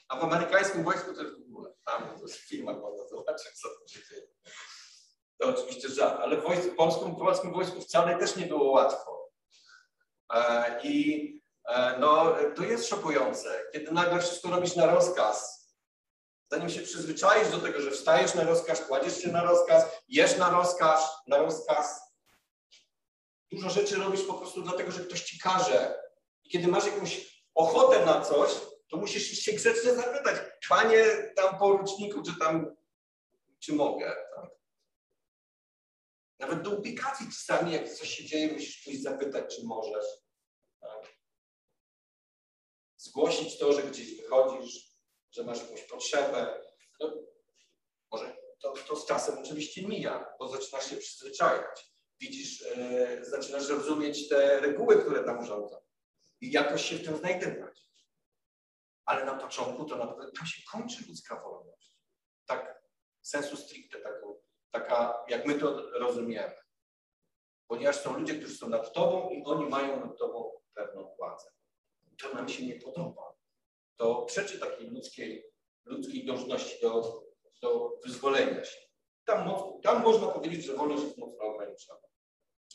A 0.07 0.19
w 0.19 0.23
amerykańskim 0.23 0.83
wojsku 0.83 1.09
jest 1.09 1.21
w 1.21 1.49
ogóle. 1.49 1.73
Tam 1.85 2.19
to 2.19 2.21
jest 2.21 2.35
filmach 2.35 2.77
można 2.77 3.07
zobaczyć, 3.07 3.51
co 3.51 3.69
to 3.69 3.87
się 3.87 3.99
dzieje. 4.09 4.27
To 5.37 5.47
oczywiście 5.47 5.89
żart, 5.89 6.19
ale 6.19 6.37
w, 6.37 6.75
polskim, 6.75 7.15
polskim 7.15 7.53
wojsku 7.53 7.81
wcale 7.81 8.19
też 8.19 8.35
nie 8.35 8.45
było 8.45 8.71
łatwo. 8.71 9.31
E, 10.33 10.81
I 10.83 11.27
e, 11.65 11.99
no, 11.99 12.35
to 12.55 12.63
jest 12.63 12.87
szokujące, 12.87 13.63
kiedy 13.73 13.91
nagle 13.91 14.19
wszystko 14.19 14.49
robisz 14.49 14.75
na 14.75 14.85
rozkaz. 14.85 15.63
Zanim 16.51 16.69
się 16.69 16.81
przyzwyczaisz 16.81 17.49
do 17.49 17.57
tego, 17.57 17.81
że 17.81 17.91
wstajesz 17.91 18.35
na 18.35 18.43
rozkaz, 18.43 18.81
kładziesz 18.81 19.17
się 19.21 19.31
na 19.31 19.43
rozkaz, 19.43 19.85
jesz 20.07 20.37
na 20.37 20.49
rozkaz, 20.49 21.09
na 21.27 21.37
rozkaz. 21.37 22.12
Dużo 23.53 23.69
rzeczy 23.69 23.95
robisz 23.95 24.23
po 24.23 24.33
prostu 24.33 24.61
dlatego, 24.61 24.91
że 24.91 25.05
ktoś 25.05 25.23
ci 25.23 25.39
każe. 25.39 26.03
I 26.43 26.49
kiedy 26.49 26.67
masz 26.67 26.85
jakąś 26.85 27.43
ochotę 27.55 28.05
na 28.05 28.21
coś, 28.21 28.51
to 28.89 28.97
musisz 28.97 29.39
się 29.39 29.53
grzecznie 29.53 29.93
zapytać, 29.93 30.41
panie 30.69 31.05
tam 31.35 31.59
poruczniku, 31.59 32.23
czy 32.23 32.39
tam, 32.39 32.75
czy 33.59 33.73
mogę. 33.73 34.15
Tak? 34.35 34.49
Nawet 36.39 36.61
do 36.61 36.69
ubikacji 36.69 37.25
czasami, 37.25 37.73
jak 37.73 37.93
coś 37.93 38.09
się 38.09 38.25
dzieje, 38.25 38.53
musisz 38.53 38.83
coś 38.83 39.01
zapytać, 39.01 39.55
czy 39.55 39.63
możesz. 39.65 40.05
Tak? 40.79 41.15
Zgłosić 42.97 43.57
to, 43.57 43.73
że 43.73 43.83
gdzieś 43.83 44.21
wychodzisz, 44.21 44.97
że 45.31 45.43
masz 45.43 45.61
jakąś 45.61 45.81
potrzebę. 45.81 46.61
No, 46.99 47.13
może 48.11 48.37
to, 48.61 48.73
to 48.87 48.95
z 48.95 49.05
czasem 49.05 49.37
oczywiście 49.37 49.87
mija, 49.87 50.35
bo 50.39 50.47
zaczynasz 50.47 50.89
się 50.89 50.97
przyzwyczajać. 50.97 51.92
Widzisz, 52.23 52.61
yy, 52.61 53.25
zaczynasz 53.25 53.69
rozumieć 53.69 54.29
te 54.29 54.59
reguły, 54.59 55.01
które 55.01 55.23
tam 55.23 55.45
rządzą 55.45 55.83
i 56.41 56.51
jakoś 56.51 56.85
się 56.85 56.95
w 56.95 57.05
tym 57.05 57.17
znajdywać. 57.17 57.89
Ale 59.05 59.25
na 59.25 59.35
początku 59.35 59.85
to 59.85 59.95
naprawdę 59.95 60.31
tam 60.37 60.45
się 60.45 60.61
kończy 60.71 61.03
ludzka 61.07 61.41
wolność. 61.41 61.93
Tak, 62.45 62.83
sensu 63.21 63.57
stricte, 63.57 63.99
taką, 63.99 64.41
taka, 64.71 65.23
jak 65.27 65.45
my 65.45 65.55
to 65.59 65.91
rozumiemy. 65.99 66.55
Ponieważ 67.67 67.95
są 67.95 68.19
ludzie, 68.19 68.35
którzy 68.35 68.55
są 68.55 68.69
nad 68.69 68.93
tobą 68.93 69.29
i 69.29 69.43
oni 69.45 69.65
mają 69.65 70.05
nad 70.07 70.17
tobą 70.17 70.51
pewną 70.73 71.15
władzę. 71.17 71.49
To 72.21 72.33
nam 72.33 72.49
się 72.49 72.65
nie 72.65 72.75
podoba. 72.75 73.33
To 73.95 74.25
przeczy 74.25 74.59
takiej 74.59 74.89
ludzkiej, 74.89 75.45
ludzkiej 75.85 76.25
dążności 76.25 76.81
do, 76.81 77.23
do 77.61 77.99
wyzwolenia 78.05 78.63
się. 78.63 78.79
Tam, 79.25 79.49
tam 79.83 80.03
można 80.03 80.27
powiedzieć, 80.27 80.65
że 80.65 80.75
wolność 80.75 81.03
jest 81.03 81.17
mocno 81.17 81.43
ograniczona. 81.43 82.12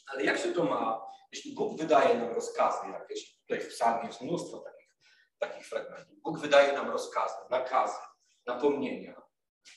Ale 0.09 0.25
jak 0.25 0.39
się 0.39 0.53
to 0.53 0.65
ma, 0.65 1.07
jeśli 1.33 1.55
Bóg 1.55 1.79
wydaje 1.79 2.19
nam 2.19 2.33
rozkazy 2.33 2.89
jakieś, 2.89 3.39
tutaj 3.41 3.61
w 3.61 3.69
psalmie 3.69 4.07
jest 4.07 4.21
mnóstwo 4.21 4.59
takich, 4.59 4.97
takich 5.39 5.67
fragmentów. 5.67 6.23
Bóg 6.23 6.39
wydaje 6.39 6.73
nam 6.73 6.91
rozkazy, 6.91 7.35
nakazy, 7.51 7.99
napomnienia, 8.47 9.23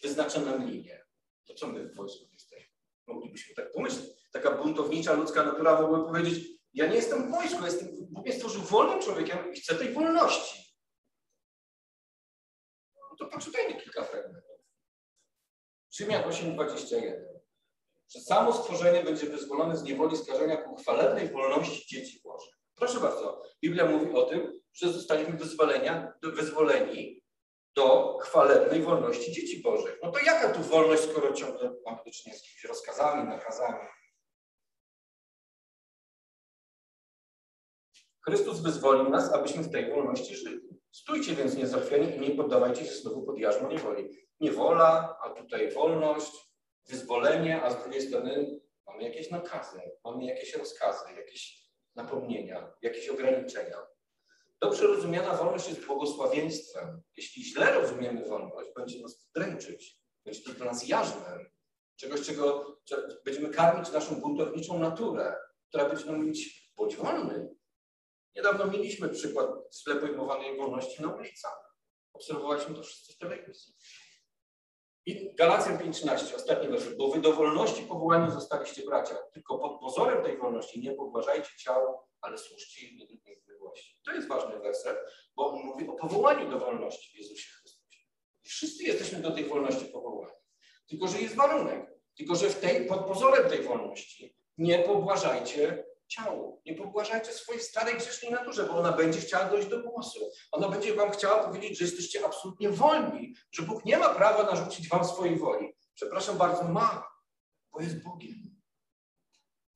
wyznacza 0.04 0.40
nam 0.40 0.68
linię. 0.68 1.06
To 1.48 1.54
co 1.54 1.68
my 1.68 1.90
w 1.90 1.96
wojsku 1.96 2.26
jesteśmy? 2.34 2.76
Moglibyśmy 3.08 3.56
tak 3.56 3.72
pomyśleć. 3.72 4.06
Taka 4.32 4.52
buntownicza 4.52 5.14
ludzka 5.14 5.44
natura 5.44 5.82
mogłaby 5.82 6.06
powiedzieć, 6.06 6.48
ja 6.74 6.88
nie 6.88 6.96
jestem 6.96 7.28
w 7.28 7.32
wojsku, 7.32 7.66
jestem, 7.66 7.88
Bóg 8.10 8.26
mnie 8.26 8.34
stworzył 8.34 8.62
wolnym 8.62 9.02
człowiekiem 9.02 9.54
i 9.54 9.60
chcę 9.60 9.76
tej 9.76 9.94
wolności. 9.94 10.76
No 12.96 13.16
to 13.20 13.26
poczytajmy 13.26 13.82
kilka 13.82 14.04
fragmentów. 14.04 14.52
Rzymian 15.92 16.24
8:21 16.24 17.31
że 18.16 18.20
samo 18.20 18.54
stworzenie 18.54 19.04
będzie 19.04 19.26
wyzwolone 19.28 19.78
z 19.78 19.84
niewoli 19.84 20.18
skażenia 20.18 20.58
ku 20.58 20.76
chwalebnej 20.76 21.30
wolności 21.30 21.96
dzieci 21.96 22.22
Bożych. 22.24 22.54
Proszę 22.76 23.00
bardzo, 23.00 23.42
Biblia 23.64 23.86
mówi 23.86 24.14
o 24.14 24.24
tym, 24.24 24.62
że 24.74 24.94
zostaliśmy 24.94 25.38
wyzwolenia, 25.38 26.14
wyzwoleni 26.24 27.24
do 27.76 28.18
chwalebnej 28.22 28.82
wolności 28.82 29.32
dzieci 29.32 29.62
Bożych. 29.62 30.00
No 30.04 30.12
to 30.12 30.20
jaka 30.20 30.54
tu 30.54 30.62
wolność, 30.62 31.04
skoro 31.04 31.34
ciągle 31.34 31.74
mamy 31.86 31.98
do 32.06 32.12
czynienia 32.12 32.40
z 32.40 32.42
jakimiś 32.42 32.64
rozkazami, 32.64 33.30
nakazami? 33.30 33.88
Chrystus 38.26 38.60
wyzwolił 38.60 39.10
nas, 39.10 39.34
abyśmy 39.34 39.64
w 39.64 39.72
tej 39.72 39.92
wolności 39.92 40.36
żyli. 40.36 40.60
Stójcie 40.92 41.36
więc 41.36 41.56
niezachwiani 41.56 42.16
i 42.16 42.20
nie 42.20 42.36
poddawajcie 42.36 42.86
się 42.86 42.92
znowu 42.92 43.24
pod 43.24 43.40
jarzmo 43.40 43.68
niewoli. 43.68 44.10
Niewola, 44.40 45.18
a 45.24 45.30
tutaj 45.30 45.72
wolność, 45.72 46.51
wyzwolenie, 46.88 47.62
a 47.62 47.72
z 47.72 47.84
drugiej 47.84 48.02
strony 48.02 48.62
mamy 48.88 49.04
jakieś 49.04 49.30
nakazy, 49.30 49.82
mamy 50.06 50.26
jakieś 50.26 50.56
rozkazy, 50.56 51.14
jakieś 51.18 51.72
napomnienia, 51.96 52.74
jakieś 52.82 53.10
ograniczenia. 53.10 53.78
Dobrze 54.62 54.88
rozumiana 54.88 55.34
wolność 55.38 55.70
jest 55.70 55.86
błogosławieństwem. 55.86 57.02
Jeśli 57.18 57.44
źle 57.44 57.82
rozumiemy 57.82 58.30
wolność, 58.30 58.70
będzie 58.76 59.02
nas 59.02 59.30
dręczyć, 59.36 60.02
będzie 60.26 60.44
to 60.44 60.54
dla 60.54 60.66
nas 60.66 60.88
jarzmem, 60.88 61.52
czegoś, 61.96 62.22
czego 62.22 62.78
będziemy 63.26 63.50
karmić 63.50 63.92
naszą 63.92 64.16
buntowniczą 64.16 64.80
naturę, 64.80 65.36
która 65.70 65.90
będzie 65.90 66.06
nam 66.06 66.16
mówić, 66.16 66.72
bądź 66.78 66.96
wolny. 66.96 67.56
Niedawno 68.36 68.68
mieliśmy 68.68 69.10
przykład 69.10 69.50
źle 69.84 69.96
pojmowanej 69.96 70.58
wolności 70.58 71.02
na 71.02 71.16
ulicach. 71.16 71.76
Obserwowaliśmy 72.14 72.76
to 72.76 72.84
wszyscy 72.84 73.14
w 73.14 73.18
telewizji. 73.18 73.74
I 75.06 75.36
Galacjan 75.36 75.78
5.13, 75.78 76.36
ostatni 76.36 76.68
werset. 76.68 76.98
Bo 76.98 77.08
wy 77.08 77.20
do 77.20 77.34
wolności 77.34 77.84
powołani 77.84 78.32
zostaliście 78.32 78.86
bracia, 78.86 79.16
tylko 79.34 79.60
pod 79.60 79.80
pozorem 79.80 80.24
tej 80.24 80.38
wolności 80.38 80.80
nie 80.80 80.92
pobłażajcie 80.92 81.50
ciał, 81.58 82.00
ale 82.22 82.38
służcie 82.38 82.88
im 82.88 82.98
niepodległości. 82.98 84.00
To 84.06 84.12
jest 84.12 84.28
ważny 84.28 84.60
werset, 84.60 84.98
bo 85.36 85.50
on 85.50 85.66
mówi 85.66 85.88
o 85.88 85.94
powołaniu 85.94 86.50
do 86.50 86.60
wolności 86.60 87.12
w 87.12 87.20
Jezusie 87.20 87.50
Chrystusie. 87.50 88.00
I 88.44 88.50
wszyscy 88.50 88.84
jesteśmy 88.84 89.20
do 89.20 89.32
tej 89.32 89.46
wolności 89.46 89.86
powołani. 89.86 90.34
Tylko, 90.90 91.08
że 91.08 91.22
jest 91.22 91.36
warunek. 91.36 91.92
Tylko, 92.18 92.36
że 92.36 92.50
w 92.50 92.60
tej, 92.60 92.86
pod 92.86 93.06
pozorem 93.06 93.50
tej 93.50 93.64
wolności 93.64 94.36
nie 94.58 94.80
pobłażajcie 94.80 95.86
ciału. 96.12 96.62
Nie 96.66 96.76
pobłażajcie 96.76 97.34
swojej 97.34 97.62
starej 97.62 97.98
grzesznej 97.98 98.32
naturze, 98.32 98.64
bo 98.64 98.78
ona 98.78 98.92
będzie 98.92 99.20
chciała 99.20 99.50
dojść 99.50 99.68
do 99.68 99.84
głosu. 99.84 100.20
Ona 100.52 100.70
będzie 100.70 100.96
wam 100.96 101.12
chciała 101.12 101.44
powiedzieć, 101.44 101.78
że 101.78 101.86
jesteście 101.86 102.26
absolutnie 102.26 102.70
wolni, 102.70 103.36
że 103.52 103.64
Bóg 103.64 103.86
nie 103.86 103.98
ma 103.98 104.16
prawa 104.16 104.44
narzucić 104.44 104.90
wam 104.90 105.06
swojej 105.06 105.40
woli. 105.40 105.74
Przepraszam 105.94 106.38
bardzo, 106.38 106.64
ma, 106.64 107.08
bo 107.72 107.82
jest 107.82 108.04
Bogiem. 108.04 108.62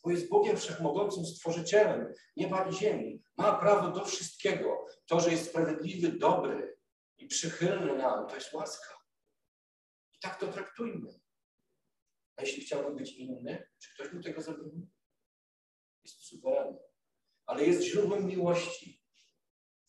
Bo 0.03 0.11
jest 0.11 0.29
Bogiem 0.29 0.57
wszechmogącym 0.57 1.25
stworzycielem 1.25 2.13
nieba 2.37 2.69
i 2.69 2.73
ziemi. 2.73 3.23
Ma 3.37 3.59
prawo 3.59 3.91
do 3.91 4.05
wszystkiego. 4.05 4.85
To, 5.05 5.19
że 5.19 5.31
jest 5.31 5.49
sprawiedliwy, 5.49 6.11
dobry 6.11 6.77
i 7.17 7.27
przychylny 7.27 7.97
nam, 7.97 8.27
to 8.27 8.35
jest 8.35 8.53
łaska. 8.53 8.95
I 10.13 10.19
tak 10.19 10.39
to 10.39 10.47
traktujmy. 10.47 11.19
A 12.35 12.41
jeśli 12.41 12.63
chciałby 12.63 12.95
być 12.95 13.13
inny, 13.13 13.67
czy 13.79 13.93
ktoś 13.93 14.13
mu 14.13 14.21
tego 14.21 14.41
zabroni? 14.41 14.94
Jest 16.05 16.25
suwerenny, 16.25 16.79
ale 17.45 17.65
jest 17.65 17.81
źródłem 17.81 18.25
miłości, 18.25 19.01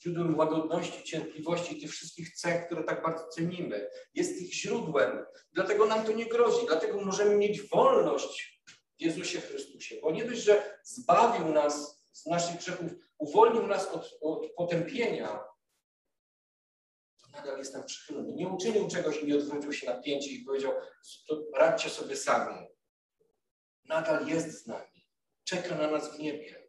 źródłem 0.03 0.39
łagodności, 0.39 1.05
cierpliwości 1.05 1.81
tych 1.81 1.91
wszystkich 1.91 2.35
cech, 2.35 2.67
które 2.67 2.85
tak 2.85 3.03
bardzo 3.03 3.29
cenimy. 3.29 3.91
Jest 4.15 4.43
ich 4.43 4.55
źródłem, 4.55 5.25
dlatego 5.53 5.87
nam 5.87 6.07
to 6.07 6.13
nie 6.13 6.27
grozi, 6.27 6.67
dlatego 6.67 7.01
możemy 7.01 7.37
mieć 7.37 7.69
wolność 7.69 8.63
w 8.99 9.03
Jezusie 9.03 9.41
Chrystusie, 9.41 9.97
bo 10.03 10.11
nie 10.11 10.25
dość, 10.25 10.43
że 10.43 10.79
zbawił 10.85 11.49
nas 11.49 12.07
z 12.13 12.27
naszych 12.27 12.57
grzechów, 12.57 12.91
uwolnił 13.19 13.67
nas 13.67 13.89
od, 13.89 14.19
od 14.21 14.53
potępienia, 14.53 15.45
to 17.23 17.29
nadal 17.33 17.59
jest 17.59 17.75
nam 17.75 17.85
przychylny. 17.85 18.35
Nie 18.35 18.49
uczynił 18.49 18.89
czegoś 18.89 19.23
i 19.23 19.27
nie 19.27 19.37
odwrócił 19.37 19.73
się 19.73 19.87
na 19.87 20.03
pięcie 20.03 20.31
i 20.31 20.45
powiedział, 20.45 20.73
radźcie 21.55 21.91
sobie 21.91 22.17
sami. 22.17 22.67
Nadal 23.85 24.27
jest 24.27 24.63
z 24.63 24.67
nami 24.67 24.96
czeka 25.49 25.75
na 25.75 25.91
nas 25.91 26.17
w 26.17 26.19
niebie. 26.19 26.67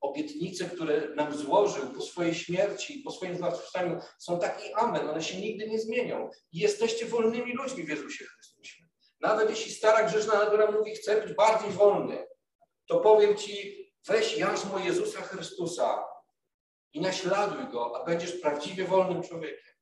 obietnice, 0.00 0.64
które 0.64 1.14
nam 1.14 1.34
złożył 1.34 1.92
po 1.92 2.00
swojej 2.00 2.34
śmierci, 2.34 3.02
po 3.04 3.10
swoim 3.10 3.36
zmartwychwstaniu, 3.36 4.00
są 4.18 4.40
takie 4.40 4.76
amen, 4.76 5.08
one 5.08 5.22
się 5.22 5.40
nigdy 5.40 5.68
nie 5.68 5.78
zmienią. 5.78 6.30
I 6.52 6.58
jesteście 6.58 7.06
wolnymi 7.06 7.52
ludźmi 7.52 7.84
w 7.84 7.88
Jezusie 7.88 8.24
Chrystusie. 8.24 8.84
Nawet 9.20 9.50
jeśli 9.50 9.72
stara 9.72 10.08
grzeszna 10.08 10.34
natura 10.34 10.70
mówi, 10.70 10.94
chcę 10.94 11.22
być 11.22 11.34
bardziej 11.34 11.70
wolny, 11.70 12.26
to 12.86 13.00
powiem 13.00 13.36
Ci, 13.36 13.86
weź 14.06 14.38
jarzmo 14.38 14.78
Jezusa 14.78 15.22
Chrystusa 15.22 16.04
i 16.92 17.00
naśladuj 17.00 17.72
Go, 17.72 18.00
a 18.00 18.04
będziesz 18.04 18.32
prawdziwie 18.32 18.84
wolnym 18.84 19.22
człowiekiem. 19.22 19.74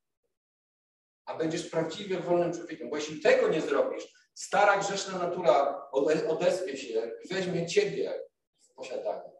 A 1.25 1.37
będziesz 1.37 1.71
prawdziwie 1.71 2.21
wolnym 2.21 2.53
człowiekiem. 2.53 2.91
Bo 2.91 2.97
jeśli 2.97 3.21
tego 3.21 3.49
nie 3.49 3.61
zrobisz, 3.61 4.05
stara 4.35 4.77
grzeszna 4.77 5.19
natura 5.19 5.89
odezwie 6.29 6.77
się 6.77 7.13
i 7.25 7.29
weźmie 7.35 7.67
Ciebie 7.67 8.25
w 8.61 8.73
posiadanie. 8.73 9.33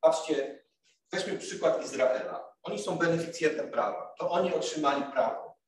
Patrzcie, 0.00 0.64
weźmy 1.12 1.38
przykład 1.38 1.84
Izraela. 1.84 2.54
Oni 2.62 2.78
są 2.78 2.98
beneficjentem 2.98 3.70
prawa. 3.70 4.14
To 4.18 4.30
oni 4.30 4.54
otrzymali 4.54 5.12
prawo. 5.12 5.58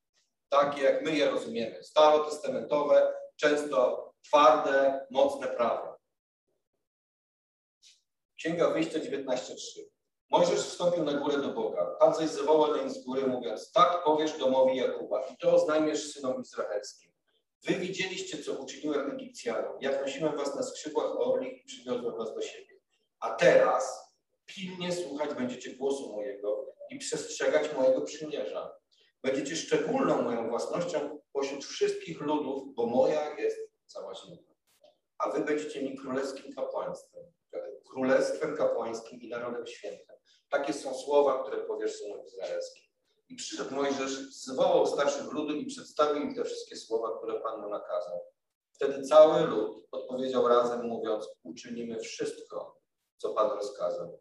Takie 0.49 0.83
jak 0.83 1.03
my 1.03 1.17
je 1.17 1.31
rozumiemy. 1.31 1.85
Starotestamentowe, 1.85 3.15
często 3.37 4.07
twarde, 4.23 5.07
mocne 5.11 5.49
prawo. 5.49 5.97
Księga 8.37 8.71
Wyjścia 8.71 8.99
19.3. 8.99 9.96
Mojżesz 10.30 10.61
wstąpił 10.61 11.04
na 11.04 11.12
górę 11.12 11.38
do 11.38 11.49
Boga. 11.49 11.97
Pan 12.00 12.14
zaś 12.14 12.28
zawołał 12.28 12.76
nań 12.76 12.90
z 12.90 13.04
góry, 13.04 13.26
mówiąc, 13.26 13.73
tak 13.73 14.04
powiesz 14.04 14.38
domowi 14.38 14.76
Jakuba 14.76 15.26
i 15.26 15.37
to 15.37 15.54
oznajmiesz 15.54 16.12
synom 16.12 16.42
izraelskim. 16.42 17.12
Wy 17.62 17.75
widzieliście, 17.75 18.42
co 18.42 18.52
uczyniłem 18.52 19.11
Egipcjanom, 19.11 19.78
jak 19.80 20.00
nosiłem 20.00 20.37
was 20.37 20.56
na 20.56 20.62
skrzydłach 20.62 21.21
orlich 21.21 21.62
i 21.62 21.66
przywiozłem 21.66 22.16
was 22.16 22.35
do 22.35 22.42
siebie. 22.42 22.80
A 23.21 23.30
teraz 23.30 24.14
pilnie 24.47 24.92
słuchać 24.92 25.35
będziecie 25.35 25.76
głosu 25.76 26.12
mojego 26.12 26.66
i 26.90 26.99
przestrzegać 26.99 27.75
mojego 27.75 28.00
przymierza. 28.00 28.76
Będziecie 29.23 29.56
szczególną 29.56 30.23
moją 30.23 30.49
własnością 30.49 31.18
pośród 31.33 31.64
wszystkich 31.64 32.21
ludów, 32.21 32.75
bo 32.75 32.87
moja 32.87 33.38
jest 33.38 33.59
cała 33.87 34.14
ziemia. 34.14 34.42
A 35.18 35.30
wy 35.30 35.40
będziecie 35.40 35.83
mi 35.83 35.97
królewskim 35.97 36.54
kapłaństwem, 36.54 37.25
królestwem 37.91 38.57
kapłańskim 38.57 39.21
i 39.21 39.29
narodem 39.29 39.67
świętym. 39.67 40.17
Takie 40.49 40.73
są 40.73 40.95
słowa, 40.95 41.43
które 41.43 41.65
powiesz 41.65 41.99
synom 41.99 42.25
izraelskim. 42.27 42.83
I 43.29 43.37
przyszedł 43.37 43.75
Mojżesz, 43.75 44.13
zwołał 44.45 44.87
starszych 44.87 45.33
ludu 45.33 45.55
i 45.55 45.67
przedstawił 45.67 46.23
im 46.23 46.35
te 46.35 46.45
wszystkie 46.45 46.77
słowa, 46.77 47.19
które 47.19 47.41
Pan 47.41 47.61
mu 47.61 47.69
nakazał. 47.69 48.21
Wtedy 48.73 49.03
cały 49.03 49.47
lud 49.47 49.87
odpowiedział 49.91 50.49
razem, 50.49 50.87
mówiąc: 50.87 51.29
Uczynimy 51.43 52.01
wszystko, 52.01 52.81
co 53.17 53.35
Pan 53.35 53.51
rozkazał. 53.51 54.21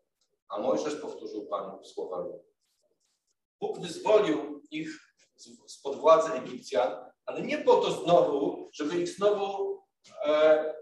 A 0.49 0.59
Mojżesz 0.59 0.95
powtórzył 0.95 1.47
Panu 1.47 1.83
słowa 1.83 2.17
ludu. 2.17 2.45
Bóg 3.59 3.79
wyzwolił 3.79 4.61
ich 4.71 4.89
spod 5.67 5.95
władzy 5.95 6.33
Egipcjan, 6.33 6.95
ale 7.25 7.41
nie 7.41 7.57
po 7.57 7.75
to 7.75 7.91
znowu, 7.91 8.69
żeby 8.73 8.97
ich 8.97 9.09
znowu 9.09 9.79
e, 10.25 10.75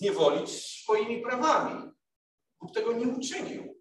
zniewolić 0.00 0.50
swoimi 0.50 1.22
prawami. 1.22 1.90
Bóg 2.60 2.74
tego 2.74 2.92
nie 2.92 3.06
uczynił. 3.06 3.80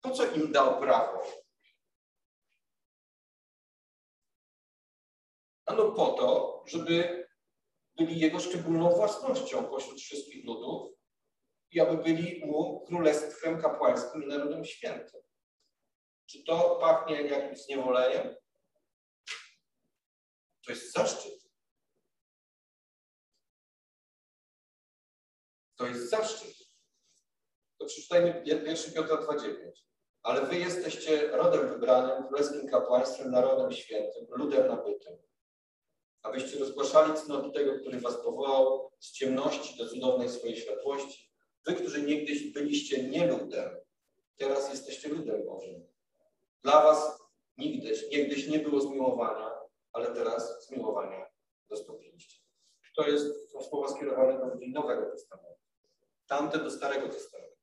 Po 0.00 0.10
co 0.10 0.32
im 0.32 0.52
dał 0.52 0.80
prawo? 0.80 1.22
Ano 5.66 5.92
po 5.92 6.12
to, 6.12 6.62
żeby 6.66 7.26
byli 7.96 8.20
Jego 8.20 8.40
szczególną 8.40 8.90
własnością 8.90 9.64
pośród 9.64 10.00
wszystkich 10.00 10.44
ludów 10.44 10.92
i 11.70 11.80
aby 11.80 11.96
byli 12.02 12.46
Mu 12.46 12.84
królestwem 12.86 13.62
kapłańskim 13.62 14.22
i 14.22 14.26
narodem 14.26 14.64
świętym. 14.64 15.20
Czy 16.26 16.44
to 16.44 16.78
pachnie 16.80 17.22
jakimś 17.22 17.58
zniewoleniem? 17.58 18.34
To 20.64 20.72
jest 20.72 20.92
zaszczyt. 20.92 21.45
To 25.76 25.86
jest 25.86 26.10
zaszczyt. 26.10 26.56
To 27.78 27.86
przeczytajmy 27.86 28.42
1 28.44 28.92
Piotra 28.94 29.16
2,9. 29.16 29.72
Ale 30.22 30.46
wy 30.46 30.56
jesteście 30.56 31.28
rodem 31.28 31.68
wybranym, 31.68 32.28
królewskim 32.28 32.68
kapłaństwem, 32.68 33.30
narodem 33.30 33.72
świętym, 33.72 34.26
ludem 34.28 34.68
nabytym. 34.68 35.18
Abyście 36.22 36.58
rozgłaszali 36.58 37.14
cnoty 37.14 37.50
tego, 37.50 37.80
który 37.80 38.00
was 38.00 38.16
powołał 38.16 38.90
z 38.98 39.12
ciemności 39.12 39.78
do 39.78 39.88
cudownej 39.88 40.28
swojej 40.28 40.56
światłości. 40.56 41.30
Wy, 41.66 41.74
którzy 41.74 42.02
niegdyś 42.02 42.52
byliście 42.52 43.08
nie 43.08 43.26
ludem, 43.26 43.76
teraz 44.36 44.70
jesteście 44.70 45.08
ludem 45.08 45.46
Bożym. 45.46 45.86
Dla 46.62 46.82
was 46.82 47.18
nigdyś, 47.58 48.10
niegdyś 48.10 48.48
nie 48.48 48.58
było 48.58 48.80
zmiłowania, 48.80 49.50
ale 49.92 50.14
teraz 50.14 50.66
zmiłowania 50.66 51.26
dostąpiliście. 51.68 52.40
To 52.96 53.08
jest, 53.08 53.50
słowa 53.68 53.88
skierowane 53.88 54.38
do 54.38 54.46
ludzi 54.46 54.72
Nowego 54.72 55.10
Testamentu. 55.10 55.65
Tamte 56.26 56.58
do 56.58 56.70
Starego 56.70 57.08
Testamentu. 57.08 57.56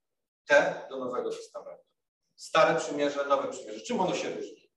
Te 0.45 0.87
do 0.89 0.99
Nowego 0.99 1.29
Testamentu. 1.29 1.83
Stare 2.35 2.79
przymierze, 2.79 3.25
nowe 3.25 3.51
przymierze. 3.51 3.81
Czym 3.81 3.99
ono 3.99 4.15
się 4.15 4.29
różni? 4.29 4.71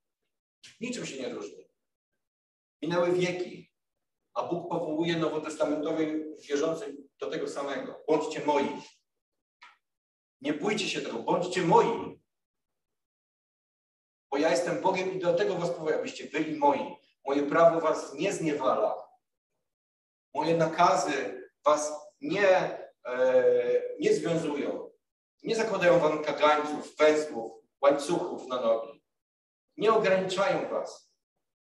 Niczym 0.81 1.07
się 1.07 1.23
nie 1.23 1.29
różni. 1.29 1.71
Minęły 2.83 3.13
wieki, 3.13 3.73
a 4.35 4.43
Bóg 4.43 4.71
powołuje 4.71 5.17
nowotestamentowych 5.17 6.41
wierzących 6.41 6.95
do 7.21 7.31
tego 7.31 7.49
samego. 7.49 8.05
Bądźcie 8.09 8.45
moi. 8.47 8.83
Nie 10.41 10.53
bójcie 10.53 10.89
się 10.89 11.01
tego, 11.01 11.19
bądźcie 11.19 11.63
moi. 11.63 12.21
Bo 14.31 14.39
ja 14.39 14.51
jestem 14.51 14.81
Bogiem 14.81 15.13
i 15.13 15.19
do 15.19 15.35
tego 15.35 15.55
was 15.55 15.71
powołuję, 15.71 15.99
abyście 15.99 16.27
byli 16.27 16.59
moi. 16.59 16.97
Moje 17.27 17.43
prawo 17.43 17.81
was 17.81 18.15
nie 18.15 18.33
zniewala. 18.33 19.09
Moje 20.35 20.57
nakazy 20.57 21.43
was 21.65 21.93
nie, 22.21 22.86
nie 24.01 24.15
związują. 24.15 24.91
Nie 25.43 25.57
zakładają 25.57 25.99
wam 25.99 26.25
kagańców, 26.25 26.97
węzłów, 26.97 27.53
łańcuchów 27.81 28.49
na 28.49 28.61
nogi. 28.61 29.03
Nie 29.77 29.93
ograniczają 29.93 30.69
was. 30.69 31.13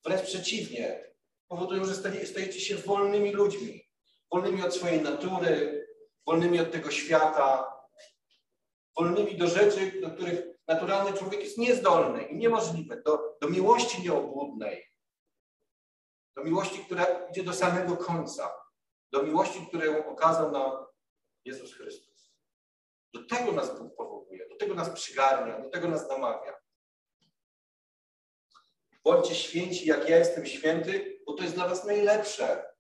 Wręcz 0.04 0.22
przeciwnie, 0.22 1.14
powodują, 1.48 1.84
że 1.84 1.94
stajecie 2.26 2.60
się 2.60 2.76
wolnymi 2.76 3.32
ludźmi. 3.32 3.88
Wolnymi 4.32 4.62
od 4.62 4.74
swojej 4.74 5.00
natury, 5.00 5.86
wolnymi 6.26 6.60
od 6.60 6.72
tego 6.72 6.90
świata, 6.90 7.72
wolnymi 8.98 9.36
do 9.36 9.46
rzeczy, 9.46 10.00
do 10.00 10.10
których 10.10 10.44
naturalny 10.68 11.18
człowiek 11.18 11.40
jest 11.40 11.58
niezdolny 11.58 12.22
i 12.22 12.36
niemożliwe. 12.36 13.02
Do, 13.02 13.36
do 13.40 13.48
miłości 13.48 14.02
nieobłudnej. 14.02 14.84
Do 16.36 16.44
miłości, 16.44 16.84
która 16.84 17.04
idzie 17.04 17.42
do 17.42 17.52
samego 17.52 17.96
końca. 17.96 18.52
Do 19.12 19.22
miłości, 19.22 19.66
którą 19.68 20.06
okazał 20.06 20.52
nam 20.52 20.91
Jezus 21.44 21.74
Chrystus. 21.74 22.32
Do 23.14 23.26
tego 23.26 23.52
nas 23.52 23.78
Bóg 23.78 23.96
powołuje, 23.96 24.48
do 24.48 24.56
tego 24.56 24.74
nas 24.74 24.90
przygarnia, 24.90 25.60
do 25.60 25.70
tego 25.70 25.88
nas 25.88 26.08
namawia. 26.08 26.62
Bądźcie 29.04 29.34
święci, 29.34 29.86
jak 29.86 30.08
ja 30.08 30.18
jestem 30.18 30.46
święty, 30.46 31.22
bo 31.26 31.34
to 31.34 31.42
jest 31.42 31.54
dla 31.54 31.68
was 31.68 31.84
najlepsze. 31.84 32.72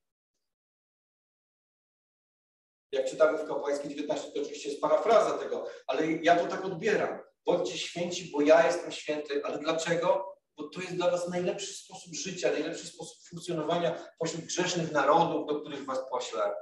Jak 2.92 3.06
czytamy 3.06 3.38
w 3.38 3.48
Kapłańskiej 3.48 3.90
19, 3.90 4.32
to 4.32 4.40
oczywiście 4.40 4.68
jest 4.68 4.80
parafraza 4.80 5.38
tego, 5.38 5.66
ale 5.86 6.12
ja 6.12 6.36
to 6.36 6.46
tak 6.46 6.64
odbieram. 6.64 7.18
Bądźcie 7.46 7.78
święci, 7.78 8.30
bo 8.30 8.40
ja 8.40 8.66
jestem 8.66 8.92
święty. 8.92 9.44
Ale 9.44 9.58
dlaczego? 9.58 10.36
Bo 10.56 10.68
to 10.68 10.80
jest 10.80 10.94
dla 10.94 11.10
was 11.10 11.28
najlepszy 11.28 11.74
sposób 11.74 12.14
życia, 12.14 12.52
najlepszy 12.52 12.86
sposób 12.86 13.28
funkcjonowania 13.28 14.14
pośród 14.18 14.44
grzesznych 14.44 14.92
narodów, 14.92 15.46
do 15.48 15.60
których 15.60 15.84
was 15.84 15.98
poślę. 16.10 16.54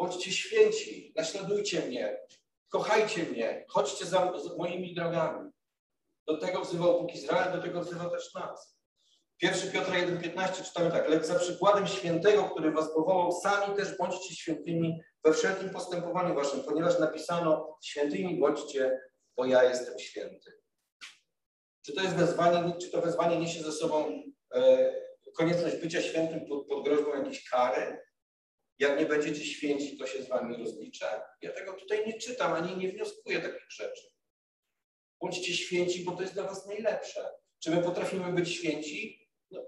Bądźcie 0.00 0.32
święci, 0.32 1.12
naśladujcie 1.16 1.80
mnie, 1.80 2.20
kochajcie 2.68 3.22
mnie, 3.22 3.64
chodźcie 3.68 4.06
za, 4.06 4.32
moimi 4.58 4.94
drogami. 4.94 5.50
Do 6.26 6.36
tego 6.36 6.60
wzywał 6.60 7.00
Bóg 7.00 7.14
Izrael, 7.14 7.52
do 7.52 7.62
tego 7.62 7.80
wzywa 7.80 8.10
też 8.10 8.34
nas. 8.34 8.78
1 9.42 9.72
Piotra 9.72 9.94
1,15 9.94 10.64
czytamy 10.64 10.90
tak, 10.90 11.08
lecz 11.08 11.24
za 11.24 11.38
przykładem 11.38 11.86
świętego, 11.86 12.44
który 12.44 12.72
was 12.72 12.94
powołał, 12.94 13.32
sami 13.32 13.76
też 13.76 13.98
bądźcie 13.98 14.34
świętymi 14.34 15.00
we 15.24 15.32
wszelkim 15.32 15.70
postępowaniu 15.70 16.34
waszym, 16.34 16.60
ponieważ 16.60 16.98
napisano, 16.98 17.78
świętymi 17.84 18.40
bądźcie, 18.40 19.00
bo 19.36 19.44
ja 19.44 19.64
jestem 19.64 19.98
święty. 19.98 20.52
Czy 21.86 21.92
to 21.92 22.02
jest 22.02 22.16
wezwanie, 22.16 22.74
czy 22.80 22.90
to 22.90 23.00
wezwanie 23.00 23.36
niesie 23.36 23.62
ze 23.62 23.72
sobą 23.72 24.22
e, 24.54 24.92
konieczność 25.36 25.76
bycia 25.76 26.02
świętym 26.02 26.48
pod, 26.48 26.66
pod 26.66 26.84
groźbą 26.84 27.16
jakiejś 27.16 27.50
kary? 27.50 28.09
Jak 28.80 28.98
nie 28.98 29.06
będziecie 29.06 29.44
święci, 29.44 29.98
to 29.98 30.06
się 30.06 30.22
z 30.22 30.28
wami 30.28 30.64
rozliczę. 30.64 31.22
Ja 31.42 31.52
tego 31.52 31.72
tutaj 31.72 32.06
nie 32.06 32.18
czytam, 32.18 32.52
ani 32.52 32.76
nie 32.76 32.88
wnioskuję 32.88 33.40
takich 33.40 33.70
rzeczy. 33.70 34.02
Bądźcie 35.20 35.54
święci, 35.54 36.04
bo 36.04 36.12
to 36.12 36.22
jest 36.22 36.34
dla 36.34 36.42
was 36.42 36.66
najlepsze. 36.66 37.30
Czy 37.58 37.70
my 37.70 37.82
potrafimy 37.82 38.32
być 38.32 38.54
święci? 38.54 39.28
No, 39.50 39.60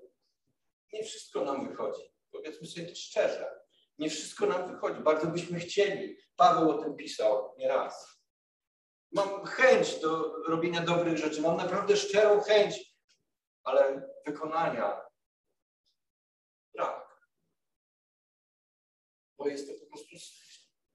nie 0.92 1.04
wszystko 1.04 1.44
nam 1.44 1.68
wychodzi. 1.68 2.02
Powiedzmy 2.30 2.66
sobie 2.66 2.86
to 2.86 2.94
szczerze. 2.94 3.50
Nie 3.98 4.10
wszystko 4.10 4.46
nam 4.46 4.72
wychodzi. 4.72 5.00
Bardzo 5.00 5.26
byśmy 5.26 5.58
chcieli. 5.58 6.16
Paweł 6.36 6.70
o 6.70 6.82
tym 6.82 6.96
pisał 6.96 7.54
nieraz. 7.58 8.22
Mam 9.12 9.44
chęć 9.44 10.00
do 10.00 10.36
robienia 10.48 10.80
dobrych 10.80 11.18
rzeczy. 11.18 11.40
Mam 11.40 11.56
naprawdę 11.56 11.96
szczerą 11.96 12.40
chęć, 12.40 12.96
ale 13.64 14.10
wykonania 14.26 15.11
Bo 19.42 19.48
jestem 19.48 19.80
po 19.80 19.86
prostu, 19.86 20.16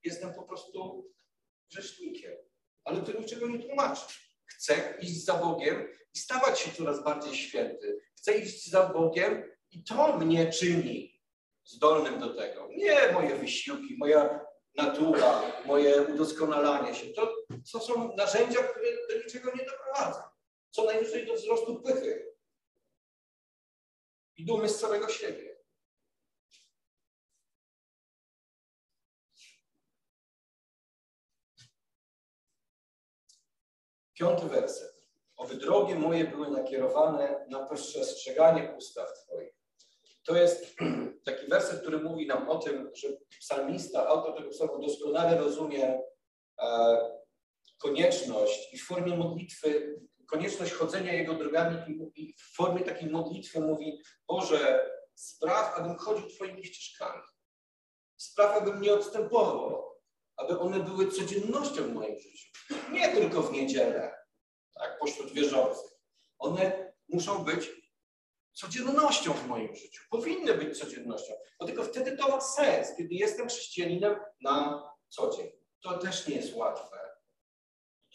jestem 0.03 0.33
po 0.33 0.43
prostu 0.43 1.09
grzesznikiem. 1.71 2.33
Ale 2.83 3.01
to 3.01 3.19
niczego 3.19 3.47
nie 3.47 3.59
tłumaczy. 3.59 4.05
Chcę 4.45 4.97
iść 5.01 5.25
za 5.25 5.33
Bogiem 5.33 5.87
i 6.13 6.19
stawać 6.19 6.59
się 6.59 6.71
coraz 6.71 7.03
bardziej 7.03 7.35
święty. 7.35 8.01
Chcę 8.17 8.37
iść 8.37 8.69
za 8.69 8.89
Bogiem 8.89 9.43
i 9.71 9.83
to 9.83 10.17
mnie 10.17 10.51
czyni 10.53 11.21
zdolnym 11.65 12.19
do 12.19 12.33
tego. 12.33 12.67
Nie 12.75 13.11
moje 13.11 13.35
wysiłki, 13.35 13.97
moja 13.97 14.45
natura, 14.75 15.41
moje 15.65 16.01
udoskonalanie 16.01 16.95
się. 16.95 17.07
To, 17.07 17.35
to 17.71 17.79
są 17.79 18.15
narzędzia, 18.15 18.63
które 18.63 18.87
do 19.09 19.23
niczego 19.25 19.51
nie 19.55 19.65
doprowadzą. 19.65 20.19
Co 20.69 20.83
najwyżej 20.83 21.25
do 21.25 21.33
wzrostu 21.33 21.81
pychy 21.81 22.35
i 24.35 24.45
dumy 24.45 24.69
z 24.69 24.79
całego 24.79 25.09
siebie. 25.09 25.56
Piąty 34.19 34.45
werset. 34.45 34.97
Oby 35.35 35.55
drogi 35.55 35.95
moje 35.95 36.25
były 36.25 36.49
nakierowane 36.49 37.45
na 37.49 37.65
przestrzeganie 37.65 38.73
ustaw 38.77 39.07
Twoich. 39.13 39.53
To 40.23 40.37
jest 40.37 40.75
taki 41.25 41.47
werset, 41.47 41.81
który 41.81 41.99
mówi 41.99 42.27
nam 42.27 42.49
o 42.49 42.57
tym, 42.57 42.91
że 42.93 43.07
psalmista, 43.39 44.07
autor 44.07 44.35
tego 44.35 44.49
psalmu 44.49 44.79
doskonale 44.79 45.37
rozumie 45.37 46.01
e, 46.61 46.97
konieczność 47.77 48.73
i 48.73 48.77
w 48.77 48.85
formie 48.85 49.17
modlitwy, 49.17 49.99
konieczność 50.27 50.73
chodzenia 50.73 51.13
Jego 51.13 51.33
drogami 51.33 51.77
i 52.15 52.33
w 52.33 52.55
formie 52.55 52.81
takiej 52.81 53.09
modlitwy 53.09 53.59
mówi 53.59 54.01
Boże, 54.27 54.89
spraw, 55.15 55.79
abym 55.79 55.97
chodził 55.97 56.29
Twoimi 56.29 56.63
ścieżkami. 56.63 57.23
Spraw, 58.17 58.61
abym 58.61 58.81
nie 58.81 58.93
odstępował, 58.93 59.96
aby 60.37 60.59
one 60.59 60.79
były 60.79 61.11
codziennością 61.11 61.83
w 61.83 61.93
moim 61.93 62.19
życiu. 62.19 62.49
Nie 62.91 63.09
tylko 63.09 63.41
w 63.41 63.51
niedzielę, 63.51 64.15
tak, 64.79 64.99
pośród 64.99 65.31
wierzących. 65.31 65.91
One 66.39 66.93
muszą 67.09 67.43
być 67.43 67.69
codziennością 68.53 69.33
w 69.33 69.47
moim 69.47 69.75
życiu. 69.75 70.03
Powinny 70.09 70.53
być 70.53 70.79
codziennością. 70.79 71.33
Bo 71.59 71.65
tylko 71.65 71.83
wtedy 71.83 72.17
to 72.17 72.27
ma 72.27 72.41
sens, 72.41 72.87
kiedy 72.97 73.15
jestem 73.15 73.47
chrześcijaninem 73.47 74.19
na 74.41 74.83
co 75.09 75.29
dzień. 75.37 75.51
To 75.81 75.97
też 75.97 76.27
nie 76.27 76.35
jest 76.35 76.55
łatwe. 76.55 76.97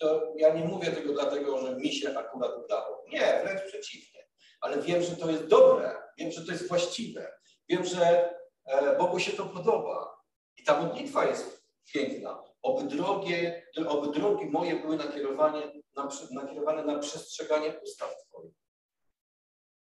To 0.00 0.32
ja 0.36 0.54
nie 0.54 0.64
mówię 0.64 0.92
tego 0.92 1.12
dlatego, 1.12 1.58
że 1.58 1.76
mi 1.76 1.92
się 1.92 2.18
akurat 2.18 2.64
udało. 2.64 3.04
Nie, 3.08 3.40
wręcz 3.42 3.62
przeciwnie. 3.62 4.28
Ale 4.60 4.82
wiem, 4.82 5.02
że 5.02 5.16
to 5.16 5.30
jest 5.30 5.46
dobre. 5.46 6.02
Wiem, 6.18 6.30
że 6.30 6.46
to 6.46 6.52
jest 6.52 6.68
właściwe. 6.68 7.32
Wiem, 7.68 7.84
że 7.84 8.34
e, 8.64 8.98
Bogu 8.98 9.18
się 9.18 9.32
to 9.32 9.46
podoba. 9.46 10.16
I 10.56 10.64
ta 10.64 10.82
modlitwa 10.82 11.26
jest 11.26 11.61
piękna. 11.92 12.42
Oby, 12.62 12.96
drogie, 12.96 13.66
oby 13.88 14.20
drogi 14.20 14.46
moje 14.46 14.76
były 14.76 14.96
nakierowane 14.96 15.72
na, 15.96 16.08
nakierowane 16.30 16.84
na 16.84 16.98
przestrzeganie 16.98 17.80
ustaw 17.80 18.14
Twoich. 18.24 18.54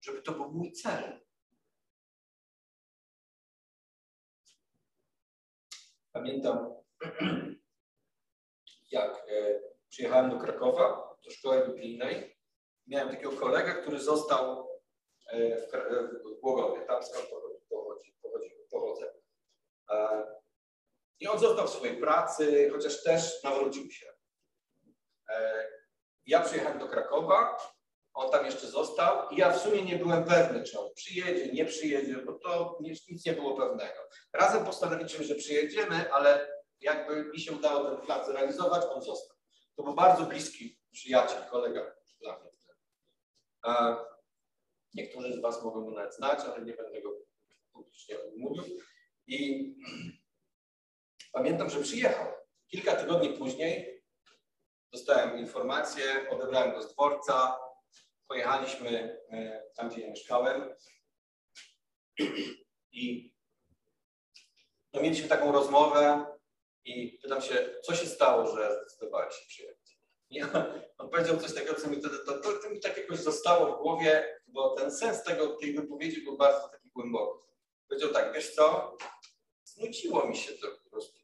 Żeby 0.01 0.23
to 0.23 0.33
był 0.33 0.53
mój 0.53 0.73
cel. 0.73 1.21
Pamiętam, 6.13 6.75
jak 8.91 9.27
e, 9.29 9.61
przyjechałem 9.89 10.31
do 10.31 10.39
Krakowa, 10.39 11.17
do 11.25 11.31
szkoły 11.31 11.67
biblijnej. 11.67 12.37
Miałem 12.87 13.09
takiego 13.09 13.33
kolegę, 13.33 13.75
który 13.75 14.01
został 14.01 14.69
e, 15.27 15.57
w, 15.57 15.71
w 16.37 16.41
Głogowie, 16.41 16.87
tam 16.87 17.03
skąd 17.03 17.27
pochodzi, 17.69 18.17
pochodzi, 18.23 18.51
pochodzę. 18.71 19.15
E, 21.23 21.25
I 21.25 21.29
on 21.29 21.39
został 21.39 21.67
w 21.67 21.71
swojej 21.71 21.97
pracy, 21.97 22.71
chociaż 22.73 23.03
też 23.03 23.43
nawrócił 23.45 23.91
się. 23.91 24.07
E, 25.29 25.67
ja 26.27 26.41
przyjechałem 26.41 26.79
do 26.79 26.89
Krakowa, 26.89 27.57
on 28.15 28.31
tam 28.31 28.47
jeszcze 28.47 28.67
został 28.67 29.29
i 29.31 29.37
ja 29.37 29.51
w 29.51 29.63
sumie 29.63 29.83
nie 29.83 29.97
byłem 29.97 30.25
pewny, 30.25 30.65
czy 30.65 30.81
on 30.81 30.95
przyjedzie, 30.95 31.53
nie 31.53 31.65
przyjedzie, 31.65 32.17
bo 32.17 32.33
to 32.33 32.79
nic 32.81 33.27
nie 33.27 33.33
było 33.33 33.57
pewnego. 33.57 34.09
Razem 34.33 34.65
postanowiliśmy, 34.65 35.25
że 35.25 35.35
przyjedziemy, 35.35 36.13
ale 36.13 36.53
jakby 36.81 37.25
mi 37.25 37.41
się 37.41 37.53
udało 37.53 37.91
ten 37.91 38.07
plan 38.07 38.27
zrealizować, 38.27 38.85
on 38.85 39.03
został. 39.03 39.37
To 39.77 39.83
był 39.83 39.95
bardzo 39.95 40.25
bliski 40.25 40.81
przyjaciel, 40.93 41.43
kolega 41.51 41.95
dla 42.21 42.39
mnie. 42.39 42.53
Niektórzy 44.95 45.33
z 45.33 45.41
Was 45.41 45.65
mogą 45.65 45.85
go 45.85 45.91
nawet 45.91 46.15
znać, 46.15 46.41
ale 46.41 46.65
nie 46.65 46.73
będę 46.73 47.03
go 47.03 47.11
publicznie 47.73 48.17
mówił. 48.37 48.65
I 49.27 49.75
pamiętam, 51.33 51.71
że 51.71 51.81
przyjechał. 51.81 52.27
Kilka 52.69 52.97
tygodni 52.97 53.29
później 53.29 54.03
dostałem 54.93 55.39
informację, 55.39 56.05
odebrałem 56.31 56.73
go 56.73 56.83
z 56.83 56.93
dworca, 56.93 57.59
pojechaliśmy 58.29 59.21
e, 59.31 59.63
tam, 59.77 59.89
gdzie 59.89 60.01
ja 60.01 60.11
mieszkałem 60.11 60.75
i 62.93 63.33
no, 64.93 65.03
mieliśmy 65.03 65.29
taką 65.29 65.53
rozmowę 65.53 66.27
i 66.85 67.19
pytam 67.23 67.43
się, 67.43 67.75
co 67.83 67.95
się 67.95 68.07
stało, 68.07 68.57
że 68.57 68.77
zdecydowałeś 68.77 69.35
się 69.35 69.47
przyjechać. 69.47 69.99
I 70.31 70.43
on 70.99 71.11
powiedział 71.11 71.37
coś 71.37 71.55
takiego, 71.55 71.75
co 71.75 71.89
mi 71.89 71.97
wtedy, 71.97 72.19
to, 72.27 72.39
to, 72.39 72.53
to 72.53 72.71
mi 72.71 72.81
tak 72.81 72.97
jakoś 72.97 73.19
zostało 73.19 73.77
w 73.77 73.83
głowie, 73.83 74.41
bo 74.47 74.75
ten 74.77 74.91
sens 74.91 75.23
tego, 75.23 75.57
tej 75.57 75.75
wypowiedzi 75.75 76.23
był 76.23 76.37
bardzo 76.37 76.69
taki 76.69 76.91
głęboki. 76.91 77.49
Powiedział 77.89 78.13
tak, 78.13 78.35
wiesz 78.35 78.55
co, 78.55 78.97
znudziło 79.65 80.29
mi 80.29 80.37
się 80.37 80.53
to 80.53 80.82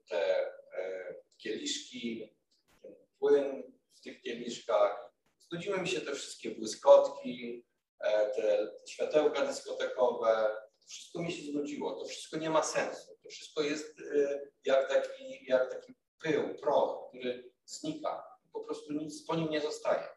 te 0.08 0.46
e, 0.78 1.14
kieliszki, 1.36 2.36
ten 2.82 2.94
płyn 3.18 3.72
w 3.94 4.00
tych 4.00 4.20
kieliszkach, 4.20 5.10
znudziły 5.38 5.80
mi 5.80 5.88
się 5.88 6.00
te 6.00 6.14
wszystkie 6.14 6.50
błyskotki, 6.50 7.64
e, 8.00 8.30
te 8.30 8.72
światełka 8.86 9.46
dyskotekowe, 9.46 10.56
to 10.80 10.88
wszystko 10.88 11.22
mi 11.22 11.32
się 11.32 11.52
znudziło, 11.52 11.92
to 11.92 12.04
wszystko 12.04 12.36
nie 12.36 12.50
ma 12.50 12.62
sensu, 12.62 13.18
to 13.22 13.28
wszystko 13.28 13.62
jest 13.62 14.00
e, 14.00 14.40
jak 14.64 14.88
taki, 14.88 15.44
jak 15.46 15.72
taki 15.72 15.94
pył, 16.22 16.54
proch, 16.54 17.08
który 17.08 17.50
znika, 17.64 18.24
po 18.52 18.60
prostu 18.60 18.92
nic 18.92 19.26
po 19.26 19.36
nim 19.36 19.50
nie 19.50 19.60
zostaje. 19.60 20.08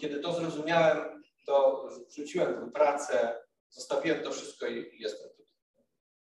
Kiedy 0.00 0.20
to 0.20 0.32
zrozumiałem, 0.32 1.22
to 1.46 1.88
wrzuciłem 2.08 2.54
tę 2.54 2.70
pracę, 2.72 3.42
zostawiłem 3.68 4.22
to 4.22 4.30
wszystko 4.30 4.66
i 4.66 4.98
jestem. 4.98 5.31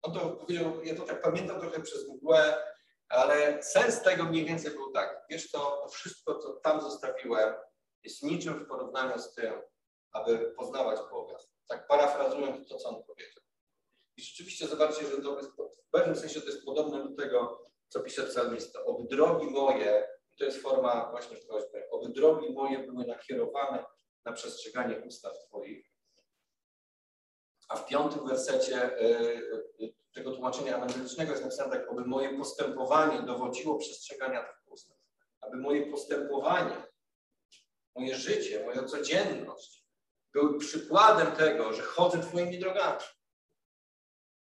On 0.01 0.13
to 0.13 0.29
powiedział, 0.29 0.83
ja 0.83 0.95
to 0.95 1.03
tak 1.03 1.21
pamiętam 1.21 1.59
trochę 1.59 1.81
przez 1.81 2.09
mgłę, 2.09 2.57
ale 3.09 3.63
sens 3.63 4.01
tego 4.01 4.23
mniej 4.23 4.45
więcej 4.45 4.71
był 4.71 4.91
tak. 4.91 5.25
Wiesz 5.29 5.51
to 5.51 5.87
wszystko, 5.91 6.39
co 6.39 6.53
tam 6.53 6.81
zostawiłem, 6.81 7.53
jest 8.03 8.23
niczym 8.23 8.53
w 8.53 8.67
porównaniu 8.67 9.19
z 9.19 9.33
tym, 9.33 9.53
aby 10.11 10.53
poznawać 10.57 10.99
Boga. 11.11 11.37
Tak 11.67 11.87
parafrazując 11.87 12.67
to, 12.69 12.77
co 12.77 12.89
on 12.89 13.03
powiedział. 13.03 13.43
I 14.17 14.21
rzeczywiście 14.21 14.67
zobaczcie, 14.67 15.05
że 15.05 15.21
to 15.21 15.37
jest, 15.37 15.51
w 15.87 15.91
pewnym 15.91 16.15
sensie 16.15 16.41
to 16.41 16.47
jest 16.47 16.65
podobne 16.65 17.09
do 17.09 17.15
tego, 17.23 17.67
co 17.89 17.99
pisze 17.99 18.23
psalmista. 18.23 18.83
Oby 18.85 19.07
drogi 19.07 19.47
moje, 19.47 20.07
to 20.37 20.45
jest 20.45 20.61
forma 20.61 21.11
właśnie 21.11 21.37
prośby, 21.37 21.89
oby 21.89 22.09
drogi 22.09 22.53
moje 22.53 22.79
były 22.79 23.05
nakierowane 23.05 23.85
na 24.25 24.31
przestrzeganie 24.31 24.99
ustaw 24.99 25.33
Twoich. 25.47 25.90
A 27.71 27.75
w 27.75 27.87
piątym 27.87 28.27
wersecie 28.27 29.01
y, 29.01 29.05
y, 29.81 29.93
tego 30.13 30.31
tłumaczenia 30.31 30.77
ewangelicznego 30.77 31.31
jest 31.31 31.43
napisane 31.43 31.77
tak, 31.77 31.89
aby 31.89 32.05
moje 32.05 32.37
postępowanie 32.37 33.21
dowodziło 33.21 33.77
przestrzegania 33.77 34.43
tych 34.43 34.71
ustaw. 34.71 34.97
Aby 35.41 35.57
moje 35.57 35.91
postępowanie, 35.91 36.83
moje 37.95 38.15
życie, 38.15 38.65
moja 38.65 38.83
codzienność 38.83 39.85
były 40.33 40.59
przykładem 40.59 41.31
tego, 41.31 41.73
że 41.73 41.81
chodzę 41.81 42.21
Twoimi 42.21 42.59
drogami. 42.59 43.01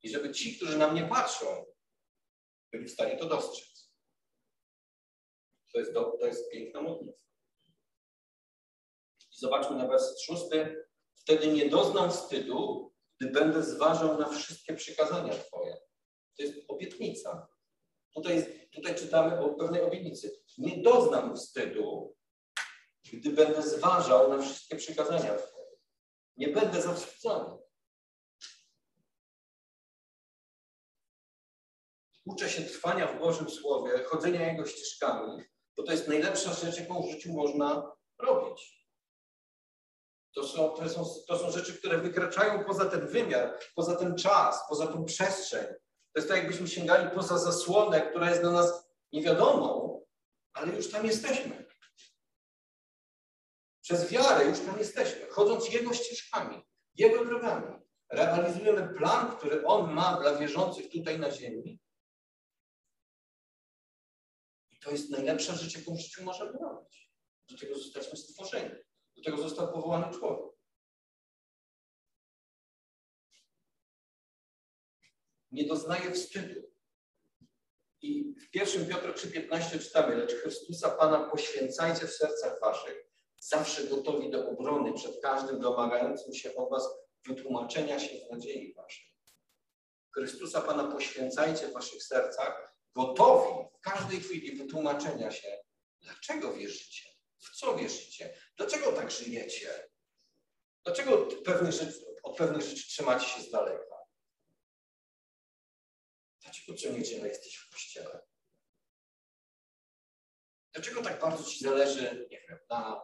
I 0.04 0.10
żeby 0.10 0.32
ci, 0.32 0.56
którzy 0.56 0.78
na 0.78 0.92
mnie 0.92 1.08
patrzą, 1.08 1.66
byli 2.72 2.86
w 2.86 2.92
stanie 2.92 3.18
to 3.18 3.26
dostrzec. 3.26 3.92
To 5.74 5.80
jest, 5.80 5.94
do, 5.94 6.18
to 6.20 6.26
jest 6.26 6.52
piękna 6.52 6.82
modlitwa. 6.82 7.28
I 9.32 9.40
zobaczmy 9.40 9.76
na 9.76 9.88
werset 9.88 10.22
szósty. 10.22 10.88
Wtedy 11.16 11.48
nie 11.48 11.70
doznam 11.70 12.12
wstydu, 12.12 12.87
gdy 13.20 13.32
będę 13.32 13.64
zważał 13.64 14.20
na 14.20 14.30
wszystkie 14.30 14.74
przykazania 14.74 15.34
Twoje. 15.34 15.78
To 16.38 16.44
jest 16.44 16.58
obietnica. 16.68 17.48
Tutaj, 18.14 18.68
tutaj 18.72 18.96
czytamy 18.96 19.40
o 19.40 19.50
pewnej 19.50 19.82
obietnicy. 19.82 20.44
Nie 20.58 20.82
doznam 20.82 21.36
wstydu, 21.36 22.16
gdy 23.14 23.30
będę 23.30 23.62
zważał 23.62 24.30
na 24.30 24.42
wszystkie 24.42 24.76
przykazania 24.76 25.36
Twoje. 25.36 25.78
Nie 26.38 26.48
będę 26.48 26.82
zawstydzony. 26.82 27.58
uczę 32.28 32.50
się 32.50 32.62
trwania 32.62 33.08
w 33.08 33.20
Bożym 33.20 33.50
Słowie, 33.50 34.04
chodzenia 34.04 34.52
Jego 34.52 34.66
ścieżkami, 34.66 35.44
bo 35.78 35.84
to 35.84 35.92
jest 35.92 36.08
najlepsza 36.08 36.54
rzecz, 36.54 36.80
jaką 36.80 37.02
w 37.02 37.12
życiu 37.12 37.34
można 37.34 37.92
robić. 38.20 38.77
To 40.38 40.48
są, 40.48 40.70
to, 40.70 40.90
są, 40.90 41.06
to 41.28 41.40
są 41.40 41.52
rzeczy, 41.52 41.78
które 41.78 41.98
wykraczają 41.98 42.64
poza 42.64 42.86
ten 42.86 43.08
wymiar, 43.08 43.60
poza 43.76 43.96
ten 43.96 44.16
czas, 44.16 44.60
poza 44.70 44.88
tą 44.88 45.06
przestrzeń. 45.06 45.66
To 46.14 46.20
jest 46.20 46.28
tak, 46.28 46.38
jakbyśmy 46.38 46.68
sięgali 46.68 47.10
poza 47.16 47.38
zasłonę, 47.38 48.02
która 48.02 48.30
jest 48.30 48.42
dla 48.42 48.52
nas 48.52 48.90
niewiadomą, 49.12 50.02
ale 50.54 50.76
już 50.76 50.92
tam 50.92 51.06
jesteśmy. 51.06 51.66
Przez 53.82 54.10
wiarę 54.10 54.46
już 54.46 54.60
tam 54.60 54.80
jesteśmy, 54.80 55.28
chodząc 55.30 55.74
Jego 55.74 55.94
ścieżkami, 55.94 56.62
Jego 56.96 57.26
drogami. 57.26 57.80
Realizujemy 58.10 58.94
plan, 58.94 59.38
który 59.38 59.66
On 59.66 59.94
ma 59.94 60.22
dla 60.22 60.36
wierzących 60.36 60.90
tutaj 60.92 61.20
na 61.20 61.32
ziemi. 61.32 61.80
I 64.72 64.80
to 64.80 64.92
jest 64.92 65.10
najlepsza 65.10 65.56
rzecz, 65.56 65.78
jaką 65.78 65.96
w 65.96 66.00
życiu 66.00 66.24
możemy 66.24 66.52
robić. 66.52 67.12
Do 67.50 67.58
tego 67.58 67.76
zostaliśmy 67.76 68.18
stworzeni. 68.18 68.87
Do 69.18 69.24
tego 69.24 69.38
został 69.38 69.74
powołany 69.74 70.14
człowiek. 70.14 70.58
Nie 75.52 75.66
doznaje 75.66 76.12
wstydu. 76.12 76.62
I 78.02 78.36
w 78.36 78.56
1 78.56 78.88
Piotra 78.88 79.12
3,15 79.12 79.80
czytamy, 79.80 80.16
lecz 80.16 80.34
Chrystusa 80.34 80.90
Pana 80.90 81.30
poświęcajcie 81.30 82.08
w 82.08 82.14
sercach 82.14 82.60
waszych, 82.62 83.08
zawsze 83.40 83.84
gotowi 83.84 84.32
do 84.32 84.50
obrony 84.50 84.94
przed 84.94 85.22
każdym 85.22 85.60
domagającym 85.60 86.34
się 86.34 86.56
od 86.56 86.70
was 86.70 86.90
wytłumaczenia 87.28 88.00
się 88.00 88.26
w 88.26 88.32
nadziei 88.32 88.74
waszej. 88.74 89.14
Chrystusa 90.12 90.62
Pana 90.62 90.92
poświęcajcie 90.92 91.68
w 91.68 91.74
waszych 91.74 92.04
sercach, 92.04 92.76
gotowi 92.96 93.54
w 93.78 93.80
każdej 93.80 94.20
chwili 94.20 94.58
wytłumaczenia 94.58 95.32
się, 95.32 95.58
dlaczego 96.02 96.54
wierzycie, 96.54 97.10
w 97.40 97.56
co 97.56 97.76
wierzycie, 97.76 98.34
dlaczego 98.58 98.92
tak 98.92 99.12
żyjecie, 99.12 99.90
dlaczego 100.84 101.26
pewnych 101.26 101.72
rzeczy, 101.72 102.06
od 102.24 102.38
pewnych 102.38 102.62
rzeczy 102.62 102.88
trzymacie 102.88 103.28
się 103.28 103.42
z 103.42 103.52
daleka. 103.52 103.96
Dlaczego 106.42 106.78
co 106.78 106.90
niedzielę 106.90 107.28
jesteś 107.28 107.56
w 107.56 107.70
kościele? 107.70 108.22
Dlaczego 110.74 111.02
tak 111.02 111.22
bardzo 111.22 111.44
ci 111.44 111.64
zależy, 111.64 112.28
nie 112.32 112.42
wiem, 112.50 112.60
na, 112.70 113.02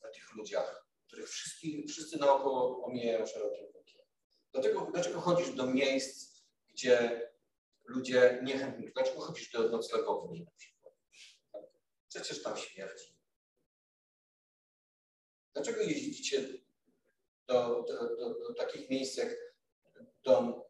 na 0.00 0.08
tych 0.08 0.32
ludziach, 0.34 0.86
których 1.06 1.28
wszyscy, 1.28 1.66
wszyscy 1.88 2.18
naokoło 2.18 2.84
omijają 2.84 3.26
szerokim 3.26 3.66
łukiem? 3.74 4.02
Dlaczego, 4.52 4.88
dlaczego 4.92 5.20
chodzisz 5.20 5.54
do 5.54 5.66
miejsc, 5.66 6.42
gdzie 6.68 7.28
ludzie 7.84 8.40
niechętni? 8.42 8.92
Dlaczego 8.92 9.20
chodzisz 9.20 9.50
do 9.50 9.68
noclegowni 9.68 10.44
na 10.44 10.50
przykład? 10.50 10.94
Przecież 12.08 12.42
tam 12.42 12.56
śmierdzi. 12.56 13.11
Dlaczego 15.54 15.80
jeździcie 15.80 16.48
do, 17.48 17.84
do, 17.88 18.16
do, 18.16 18.48
do 18.48 18.54
takich 18.54 18.90
miejsc 18.90 19.16
jak 19.16 19.36
dom 20.24 20.62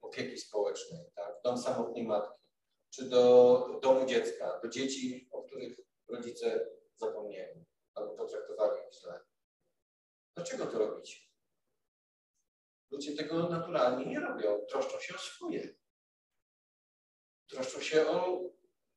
opieki 0.00 0.38
społecznej, 0.38 1.04
tak? 1.14 1.34
dom 1.44 1.58
samotnej 1.58 2.04
matki, 2.04 2.42
czy 2.90 3.08
do 3.08 3.80
domu 3.82 4.06
dziecka, 4.06 4.60
do 4.62 4.68
dzieci, 4.68 5.28
o 5.30 5.42
których 5.42 5.78
rodzice 6.08 6.68
zapomnieli 6.96 7.64
albo 7.94 8.14
potraktowali 8.14 8.80
źle. 8.92 9.20
Dlaczego 10.34 10.66
to 10.66 10.78
robicie? 10.78 11.16
Ludzie 12.90 13.16
tego 13.16 13.48
naturalnie 13.48 14.06
nie 14.06 14.20
robią. 14.20 14.66
Troszczą 14.68 15.00
się 15.00 15.14
o 15.14 15.18
swoje. 15.18 15.74
Troszczą 17.48 17.80
się 17.80 18.06
o 18.06 18.40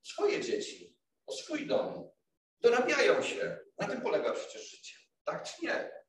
swoje 0.04 0.42
dzieci, 0.42 0.98
o 1.26 1.34
swój 1.34 1.68
dom. 1.68 2.10
Dorabiają 2.60 3.24
się. 3.24 3.60
Na 3.78 3.88
tym 3.88 4.02
polega 4.02 4.34
przecież 4.34 4.72
życie. 4.72 4.99
Tak 5.30 5.44
czy 5.44 5.66
nie? 5.66 6.00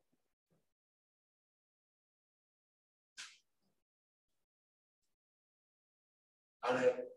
ale 6.61 7.11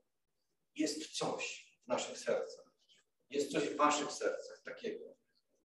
jest 0.76 1.18
coś 1.18 1.74
w 1.86 1.88
naszych 1.88 2.18
sercach, 2.18 2.66
jest 3.30 3.52
coś 3.52 3.70
w 3.70 3.78
waszych 3.78 4.12
sercach 4.12 4.62
takiego, 4.66 5.16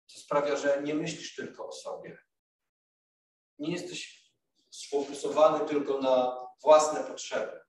co 0.06 0.20
sprawia, 0.20 0.56
że 0.56 0.82
nie 0.84 0.96
myślisz 0.96 1.36
tylko 1.36 1.68
o 1.68 1.72
sobie. 1.72 2.18
Nie 3.60 3.72
jesteś 3.72 4.32
sfokusowany 4.72 5.68
tylko 5.68 6.02
na 6.02 6.38
własne 6.62 7.04
potrzeby. 7.04 7.60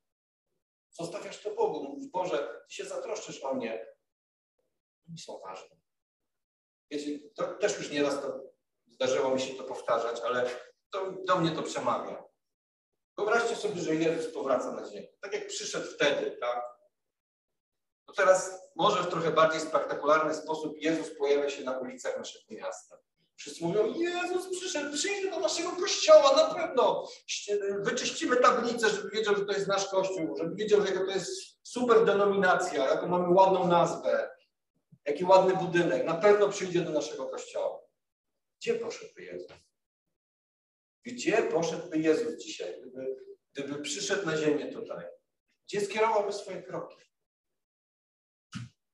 Zostawiasz 0.91 1.43
to 1.43 1.55
Bogu. 1.55 1.85
Mówisz, 1.85 2.11
Boże, 2.11 2.65
Ty 2.69 2.75
się 2.75 2.85
zatroszczysz 2.85 3.45
o 3.45 3.55
mnie. 3.55 3.87
Oni 5.09 5.19
są 5.19 5.39
ważne. 5.39 5.77
Wiecie, 6.91 7.31
to 7.35 7.55
też 7.55 7.79
już 7.79 7.91
nieraz 7.91 8.21
to 8.21 8.48
zdarzyło 9.01 9.31
mi 9.31 9.41
się 9.41 9.55
to 9.55 9.65
powtarzać, 9.65 10.21
ale 10.21 10.51
to, 10.91 11.13
do 11.27 11.37
mnie 11.37 11.51
to 11.51 11.63
przemawia. 11.63 12.25
Wyobraźcie 13.17 13.57
sobie, 13.57 13.81
że 13.81 13.95
Jezus 13.95 14.33
powraca 14.33 14.73
na 14.73 14.87
ziemię. 14.87 15.09
Tak 15.21 15.33
jak 15.33 15.47
przyszedł 15.47 15.87
wtedy, 15.87 16.37
tak? 16.41 16.63
To 18.07 18.13
teraz 18.13 18.61
może 18.77 19.03
w 19.03 19.09
trochę 19.09 19.31
bardziej 19.31 19.61
spektakularny 19.61 20.35
sposób 20.35 20.75
Jezus 20.77 21.19
pojawia 21.19 21.51
się 21.51 21.65
na 21.65 21.79
ulicach 21.79 22.19
naszego 22.19 22.45
miasta. 22.51 22.99
Wszyscy 23.37 23.65
mówią, 23.65 23.95
Jezus 23.95 24.59
przyszedł, 24.59 24.97
przyjdzie 24.97 25.31
do 25.31 25.41
naszego 25.41 25.71
kościoła, 25.71 26.37
na 26.37 26.55
pewno. 26.55 27.09
Wyczyścimy 27.79 28.37
tablicę, 28.37 28.91
żeby 28.91 29.11
wiedział, 29.11 29.37
że 29.37 29.47
to 29.47 29.53
jest 29.53 29.69
nasz 29.69 29.89
kościół, 29.89 30.37
żeby 30.39 30.55
wiedział, 30.55 30.87
że 30.87 30.93
to 30.93 31.11
jest 31.11 31.31
super 31.63 32.05
denominacja, 32.05 32.89
jaką 32.89 33.07
mamy 33.07 33.35
ładną 33.35 33.67
nazwę, 33.67 34.31
jaki 35.07 35.25
ładny 35.25 35.55
budynek. 35.55 36.05
Na 36.05 36.15
pewno 36.15 36.49
przyjdzie 36.49 36.81
do 36.81 36.91
naszego 36.91 37.27
kościoła. 37.27 37.88
Gdzie 38.61 38.75
poszedł 38.75 39.21
Jezus? 39.21 39.53
Gdzie 41.07 41.43
poszedłby 41.43 41.99
Jezus 41.99 42.45
dzisiaj, 42.45 42.81
gdyby, 42.81 43.17
gdyby 43.53 43.83
przyszedł 43.83 44.27
na 44.27 44.37
ziemię 44.37 44.73
tutaj? 44.73 45.07
Gdzie 45.69 45.81
skierowałby 45.81 46.33
swoje 46.33 46.63
kroki? 46.63 46.97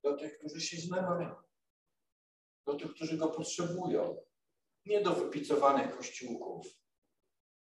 Do 0.05 0.17
tych, 0.17 0.39
którzy 0.39 0.61
się 0.61 0.77
źle 0.77 1.03
mają. 1.03 1.35
Do 2.67 2.75
tych, 2.75 2.95
którzy 2.95 3.17
go 3.17 3.29
potrzebują. 3.29 4.25
Nie 4.87 5.01
do 5.01 5.15
wypicowanych 5.15 5.97
kościółków. 5.97 6.67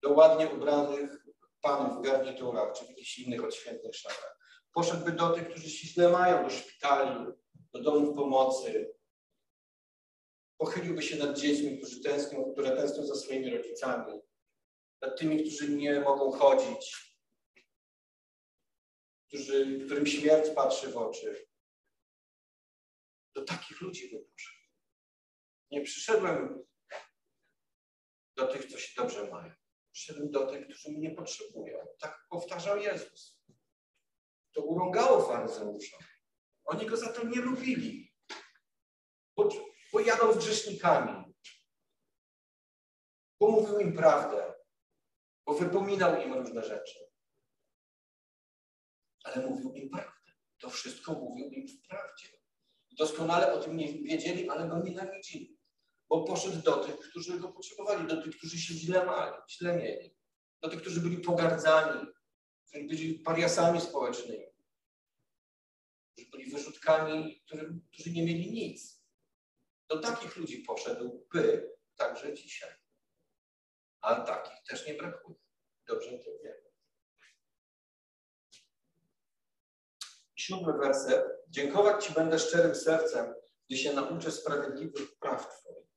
Do 0.02 0.12
ładnie 0.12 0.48
ubranych 0.48 1.26
panów 1.60 1.98
w 1.98 2.02
garniturach 2.02 2.72
czy 2.72 2.84
w 2.84 2.88
jakichś 2.88 3.18
innych 3.18 3.44
odświętnych 3.44 3.96
szatach. 3.96 4.38
Poszedłby 4.72 5.12
do 5.12 5.30
tych, 5.30 5.48
którzy 5.48 5.70
się 5.70 5.88
źle 5.88 6.08
mają, 6.08 6.44
do 6.44 6.50
szpitali, 6.50 7.32
do 7.72 7.82
domów 7.82 8.16
pomocy. 8.16 8.93
Pochyliłby 10.58 11.02
się 11.02 11.16
nad 11.16 11.38
dziećmi, 11.38 11.78
którzy 11.78 12.00
tęsknią, 12.00 12.52
które 12.52 12.76
tęsknią 12.76 13.06
za 13.06 13.14
swoimi 13.14 13.56
rodzicami 13.56 14.20
nad 15.04 15.18
tymi, 15.18 15.42
którzy 15.42 15.68
nie 15.68 16.00
mogą 16.00 16.32
chodzić, 16.32 17.14
którzy, 19.28 19.80
którym 19.84 20.06
śmierć 20.06 20.50
patrzy 20.54 20.88
w 20.88 20.96
oczy. 20.96 21.46
Do 23.34 23.44
takich 23.44 23.80
ludzi 23.80 24.10
bym. 24.10 24.24
Nie 25.70 25.82
przyszedłem 25.82 26.64
do 28.36 28.46
tych, 28.46 28.66
co 28.66 28.78
się 28.78 29.02
dobrze 29.02 29.30
mają. 29.30 29.54
Przyszedłem 29.92 30.30
do 30.30 30.46
tych, 30.46 30.64
którzy 30.64 30.90
mnie 30.90 31.10
potrzebują. 31.10 31.86
Tak 31.98 32.26
powtarzał 32.30 32.78
Jezus. 32.78 33.40
To 34.52 34.62
urągało 34.62 35.26
faryzeuszom. 35.26 36.00
Oni 36.64 36.86
go 36.86 36.96
za 36.96 37.12
to 37.12 37.26
nie 37.26 37.40
lubili. 37.40 38.14
Bo, 39.36 39.48
bo 39.94 40.00
jadą 40.00 40.32
z 40.32 40.36
grzesznikami. 40.36 41.34
Bo 43.40 43.50
mówił 43.50 43.78
im 43.78 43.96
prawdę 43.96 44.54
bo 45.46 45.54
wypominał 45.54 46.22
im 46.22 46.34
różne 46.34 46.64
rzeczy. 46.64 46.98
Ale 49.24 49.46
mówił 49.46 49.72
im 49.72 49.90
prawdę. 49.90 50.32
To 50.58 50.70
wszystko 50.70 51.12
mówił 51.12 51.50
im 51.50 51.68
w 51.68 51.88
prawdzie. 51.88 52.28
Doskonale 52.98 53.52
o 53.52 53.60
tym 53.60 53.76
nie 53.76 53.92
wiedzieli, 53.92 54.48
ale 54.48 54.68
go 54.68 54.78
nienawidzili. 54.78 55.58
Bo 56.08 56.24
poszedł 56.24 56.62
do 56.62 56.76
tych, 56.76 56.98
którzy 56.98 57.40
go 57.40 57.52
potrzebowali, 57.52 58.06
do 58.06 58.22
tych, 58.22 58.36
którzy 58.36 58.58
się 58.58 58.74
źle 58.74 59.06
mali, 59.06 59.36
źle 59.50 59.76
mieli. 59.76 60.16
Do 60.62 60.68
tych, 60.68 60.80
którzy 60.80 61.00
byli 61.00 61.18
pogardzani, 61.18 62.06
którzy 62.66 62.84
byli 62.84 63.18
pariasami 63.18 63.80
społecznymi, 63.80 64.46
którzy 66.12 66.30
byli 66.30 66.50
wyrzutkami, 66.50 67.42
którzy, 67.46 67.80
którzy 67.92 68.10
nie 68.10 68.24
mieli 68.24 68.52
nic. 68.52 69.03
Do 69.88 70.00
takich 70.00 70.36
ludzi 70.36 70.62
poszedł, 70.66 71.26
by 71.32 71.74
także 71.96 72.34
dzisiaj 72.34 72.84
a 74.04 74.20
takich 74.20 74.62
też 74.68 74.86
nie 74.86 74.94
brakuje. 74.94 75.38
Dobrze 75.86 76.18
to 76.18 76.30
wiemy. 76.42 76.70
Siódmy 80.36 80.72
werset. 80.72 81.24
Dziękować 81.48 82.04
Ci 82.04 82.12
będę 82.12 82.38
szczerym 82.38 82.74
sercem, 82.74 83.34
gdy 83.66 83.78
się 83.78 83.92
nauczę 83.92 84.30
sprawiedliwych 84.30 85.18
praw 85.18 85.58
Twoich. 85.58 85.88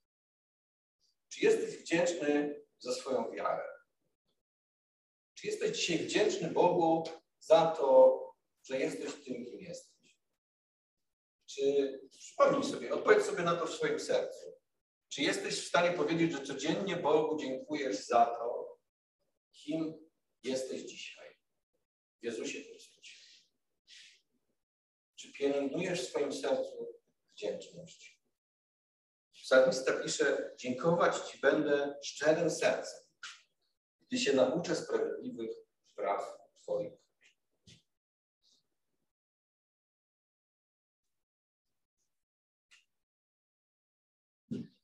Czy 1.30 1.45
jesteś 1.45 1.78
wdzięczny 1.78 2.62
za 2.80 2.93
swoją 2.93 3.32
wiarę? 3.32 3.67
Czy 5.34 5.47
jesteś 5.47 5.78
dzisiaj 5.78 5.97
wdzięczny 5.97 6.52
Bogu 6.52 7.04
za 7.39 7.65
to, 7.65 8.17
że 8.63 8.80
jesteś 8.80 9.13
tym, 9.13 9.45
kim 9.45 9.60
jesteś? 9.60 9.87
Czy 11.58 12.00
przypomnij 12.20 12.63
sobie, 12.63 12.93
odpowiedz 12.93 13.26
sobie 13.26 13.43
na 13.43 13.56
to 13.56 13.65
w 13.65 13.76
swoim 13.76 14.00
sercu. 14.00 14.58
Czy 15.10 15.22
jesteś 15.22 15.65
w 15.65 15.67
stanie 15.67 15.98
powiedzieć, 15.98 16.32
że 16.32 16.41
codziennie 16.41 16.96
Bogu 16.96 17.38
dziękujesz 17.38 18.06
za 18.06 18.26
to, 18.26 18.78
kim 19.52 20.10
jesteś 20.43 20.82
dzisiaj 20.82 21.38
w 22.22 22.26
Jezusie 22.26 22.63
Chrystusie? 22.63 23.17
Czy 25.15 25.34
pielęgnujesz 25.34 26.02
w 26.02 26.10
swoim 26.10 26.34
sercu 26.34 27.02
wdzięczność? 27.32 28.22
Psalmista 29.34 29.93
pisze, 29.93 30.56
dziękować 30.58 31.15
Ci 31.32 31.39
będę 31.39 31.96
szczerym 32.04 32.50
sercem, 32.50 33.00
gdy 34.00 34.17
się 34.17 34.34
nauczę 34.34 34.76
sprawiedliwych 34.76 35.52
praw 35.96 36.38
Twoich. 36.56 37.07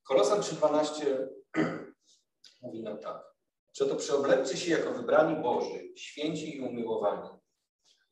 Kolosan 0.04 0.42
3,12 0.42 1.28
mówi 2.62 2.84
nam 2.84 3.00
tak. 3.00 3.34
to 3.78 3.96
przeobleczcie 3.96 4.58
się 4.58 4.72
jako 4.72 4.94
wybrani 4.94 5.44
Boży, 5.44 5.94
święci 5.96 6.58
i 6.58 6.62
umiłowani. 6.62 7.30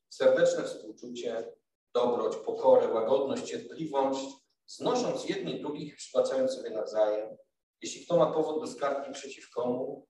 Serdeczne 0.09 0.63
współczucie, 0.63 1.51
dobroć, 1.93 2.35
pokorę, 2.35 2.87
łagodność, 2.87 3.43
cierpliwość, 3.43 4.25
znosząc 4.67 5.29
jedni 5.29 5.59
drugich 5.59 5.93
i 5.93 5.97
przybaczając 5.97 6.51
sobie 6.51 6.69
nawzajem. 6.69 7.37
Jeśli 7.81 8.05
kto 8.05 8.17
ma 8.17 8.33
powód 8.33 8.61
do 8.61 8.67
skargi 8.67 9.13
przeciw 9.13 9.49
komu, 9.49 10.07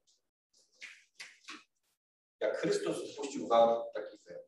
jak 2.40 2.58
Chrystus 2.58 2.98
odpuścił 2.98 3.48
wam, 3.48 3.84
taki 3.94 4.18
wy. 4.26 4.40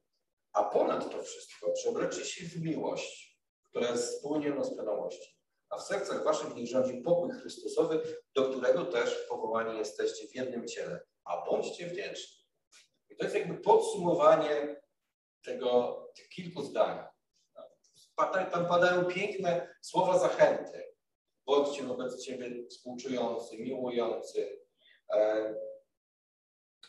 A 0.53 0.63
ponad 0.63 1.11
to 1.11 1.23
wszystko 1.23 1.71
przeobleczcie 1.71 2.25
się 2.25 2.45
w 2.45 2.61
miłość, 2.61 3.39
która 3.69 3.89
jest 3.89 4.03
wspólnie 4.03 4.51
doskonałości. 4.51 5.42
A 5.73 5.77
w 5.77 5.83
sercach 5.83 6.23
waszych 6.23 6.55
niech 6.55 6.69
rządzi 6.69 7.01
pokój 7.01 7.31
Chrystusowy, 7.31 8.01
do 8.35 8.49
którego 8.49 8.85
też 8.85 9.25
powołani 9.29 9.77
jesteście 9.77 10.27
w 10.27 10.35
jednym 10.35 10.67
ciele. 10.67 11.05
A 11.25 11.45
bądźcie 11.45 11.87
wdzięczni. 11.87 12.45
I 13.09 13.15
to 13.15 13.23
jest 13.23 13.35
jakby 13.35 13.61
podsumowanie 13.61 14.81
tego, 15.43 15.99
tych 16.15 16.29
kilku 16.29 16.63
zdań. 16.63 16.99
Tam 18.51 18.67
padają 18.67 19.05
piękne 19.05 19.75
słowa 19.81 20.19
zachęty. 20.19 20.93
Bądźcie 21.45 21.83
wobec 21.83 22.25
Ciebie 22.25 22.67
współczujący, 22.69 23.57
miłujący. 23.57 24.59
E, 25.13 25.55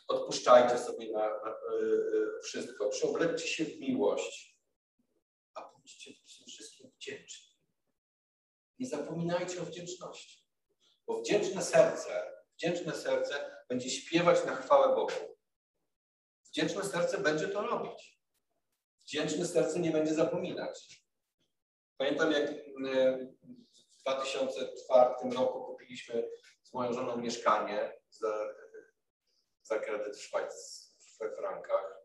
odpuszczajcie 0.08 0.78
sobie 0.78 1.12
na, 1.12 1.20
na, 1.20 1.44
na 1.44 1.54
wszystko. 2.42 2.88
Przeobleczcie 2.88 3.48
się 3.48 3.64
w 3.64 3.80
miłość. 3.80 4.58
A 5.54 5.72
bądźcie 5.72 6.10
przede 6.24 6.50
wszystkim 6.50 6.90
wdzięczni. 6.90 7.53
Nie 8.78 8.87
zapominajcie 8.87 9.62
o 9.62 9.64
wdzięczności. 9.64 10.44
Bo 11.06 11.20
wdzięczne 11.20 11.62
serce, 11.62 12.32
wdzięczne 12.56 12.92
serce 12.92 13.64
będzie 13.68 13.90
śpiewać 13.90 14.44
na 14.46 14.56
chwałę 14.56 14.94
Bogu. 14.94 15.37
Wdzięczne 16.44 16.84
serce 16.84 17.18
będzie 17.18 17.48
to 17.48 17.62
robić. 17.62 18.20
Wdzięczne 19.06 19.46
serce 19.46 19.80
nie 19.80 19.90
będzie 19.90 20.14
zapominać. 20.14 21.04
Pamiętam, 21.96 22.32
jak 22.32 22.50
e, 22.50 23.18
w 23.90 24.00
2004 24.00 25.14
roku 25.34 25.64
kupiliśmy 25.64 26.28
z 26.62 26.74
moją 26.74 26.92
żoną 26.92 27.16
mieszkanie 27.16 27.92
za, 28.10 28.54
za 29.62 29.78
kredyt 29.78 30.16
w 30.16 30.22
Szwajc, 30.22 30.54
we 31.20 31.37
frankach, 31.37 31.98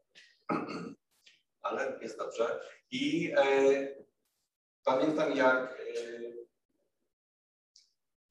ale 1.61 1.99
jest 2.01 2.17
dobrze. 2.17 2.59
I 2.91 3.33
e, 3.37 3.43
pamiętam, 4.83 5.35
jak, 5.35 5.79
e, 5.79 6.28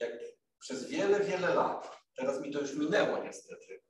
jak 0.01 0.13
przez 0.59 0.89
wiele, 0.89 1.21
wiele 1.21 1.55
lat, 1.55 1.99
teraz 2.17 2.41
mi 2.41 2.53
to 2.53 2.61
już 2.61 2.75
minęło 2.75 3.25
niestety, 3.25 3.83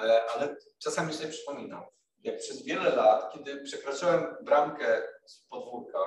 e, 0.00 0.24
ale 0.34 0.56
czasami 0.78 1.14
sobie 1.14 1.28
przypominam, 1.28 1.84
jak 2.18 2.38
przez 2.38 2.62
wiele 2.62 2.96
lat, 2.96 3.32
kiedy 3.32 3.62
przekraczałem 3.62 4.36
bramkę 4.44 5.02
z 5.26 5.40
podwórka, 5.40 5.98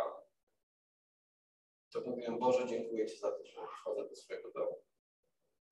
to 1.96 2.02
mówiłem, 2.02 2.40
Boże, 2.40 2.68
dziękuję 2.68 3.06
Ci 3.06 3.18
za 3.18 3.32
to, 3.32 3.46
że 3.46 3.62
wchodzę 3.68 4.10
do 4.10 4.16
swojego 4.16 4.52
domu. 4.52 4.84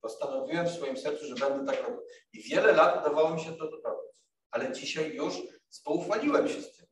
Postanowiłem 0.00 0.66
w 0.66 0.70
swoim 0.70 0.96
sercu, 0.96 1.26
że 1.26 1.34
będę 1.34 1.72
tak 1.72 1.82
robił. 1.82 2.06
I 2.32 2.42
wiele 2.42 2.72
lat 2.72 3.00
udawało 3.00 3.30
mi 3.30 3.40
się 3.40 3.56
to 3.56 3.70
doprowadzić. 3.70 4.16
Ale 4.50 4.72
dzisiaj 4.72 5.14
już 5.14 5.34
spoufaliłem 5.68 6.48
się 6.48 6.62
z 6.62 6.76
tym. 6.76 6.86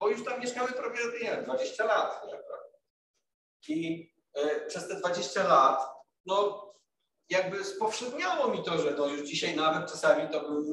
Bo 0.00 0.08
już 0.08 0.24
tam 0.24 0.40
mieszkamy 0.40 0.72
prawie, 0.72 0.98
nie 1.22 1.30
wiem, 1.30 1.44
20 1.44 1.84
lat. 1.84 2.26
Nie? 2.26 2.36
I 3.68 4.02
y, 4.02 4.15
przez 4.68 4.88
te 4.88 4.94
20 4.94 5.48
lat, 5.48 5.80
no 6.26 6.66
jakby 7.30 7.64
spowszedniało 7.64 8.48
mi 8.48 8.62
to, 8.64 8.78
że 8.78 8.90
no 8.90 9.06
już 9.06 9.28
dzisiaj 9.28 9.56
nawet 9.56 9.90
czasami 9.90 10.28
to 10.28 10.40
bym, 10.40 10.64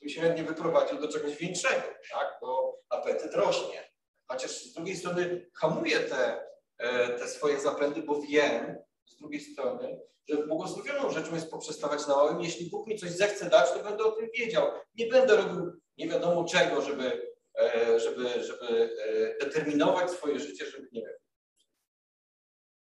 bym 0.00 0.08
się 0.08 0.20
chętnie 0.20 0.44
wyprowadził 0.44 1.00
do 1.00 1.08
czegoś 1.08 1.36
większego, 1.36 1.82
tak? 2.12 2.38
Bo 2.40 2.78
apetyt 2.88 3.34
rośnie. 3.34 3.92
Chociaż 4.28 4.50
z 4.50 4.72
drugiej 4.72 4.96
strony 4.96 5.50
hamuje 5.54 6.00
te 6.00 6.46
E, 6.78 7.08
te 7.08 7.28
swoje 7.28 7.60
zapędy, 7.60 8.02
bo 8.02 8.20
wiem 8.20 8.76
z 9.06 9.16
drugiej 9.16 9.40
strony, 9.40 10.00
że 10.28 10.36
błogosławioną 10.36 11.10
rzeczą 11.10 11.34
jest 11.34 11.50
poprzestawać 11.50 12.06
na 12.06 12.16
małym. 12.16 12.40
Jeśli 12.40 12.70
Bóg 12.70 12.86
mi 12.86 12.98
coś 12.98 13.10
zechce 13.10 13.50
dać, 13.50 13.72
to 13.72 13.78
będę 13.78 14.04
o 14.04 14.12
tym 14.12 14.28
wiedział. 14.38 14.66
Nie 14.94 15.06
będę 15.06 15.36
robił 15.36 15.72
nie 15.98 16.08
wiadomo 16.08 16.44
czego, 16.44 16.82
żeby, 16.82 17.34
e, 17.58 18.00
żeby, 18.00 18.44
żeby 18.44 18.96
e, 19.04 19.44
determinować 19.44 20.10
swoje 20.10 20.40
życie, 20.40 20.66
żeby, 20.66 20.88
nie 20.92 21.00
wiem, 21.00 21.14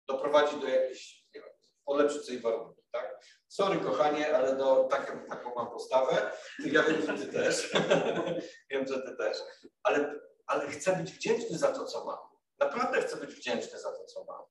doprowadzić 0.08 0.60
do 0.62 0.68
jakiejś, 0.68 1.26
nie 1.36 1.42
wiem, 1.42 2.10
sobie 2.10 2.40
warunki, 2.40 2.82
tak? 2.92 3.20
Sorry, 3.48 3.80
kochanie, 3.80 4.36
ale 4.36 4.56
do, 4.56 4.84
taką, 4.84 5.26
taką 5.30 5.56
mam 5.56 5.68
postawę. 5.68 6.32
Ja 6.66 6.84
wiem, 6.84 7.02
że 7.02 7.26
ty 7.26 7.34
też. 7.34 7.72
wiem, 8.72 8.88
że 8.88 9.02
ty 9.02 9.16
też. 9.18 9.38
Ale, 9.84 10.20
ale 10.48 10.68
chcę 10.68 10.96
być 10.96 11.12
wdzięczny 11.12 11.58
za 11.58 11.72
to, 11.72 11.86
co 11.86 12.06
mam. 12.06 12.20
Naprawdę 12.60 13.02
chcę 13.02 13.18
być 13.18 13.36
wdzięczny 13.36 13.80
za 13.80 13.92
to, 13.92 14.06
co 14.06 14.24
mam. 14.24 14.44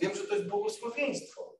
Wiem, 0.00 0.14
że 0.14 0.22
to 0.22 0.34
jest 0.34 0.48
błogosławieństwo. 0.48 1.58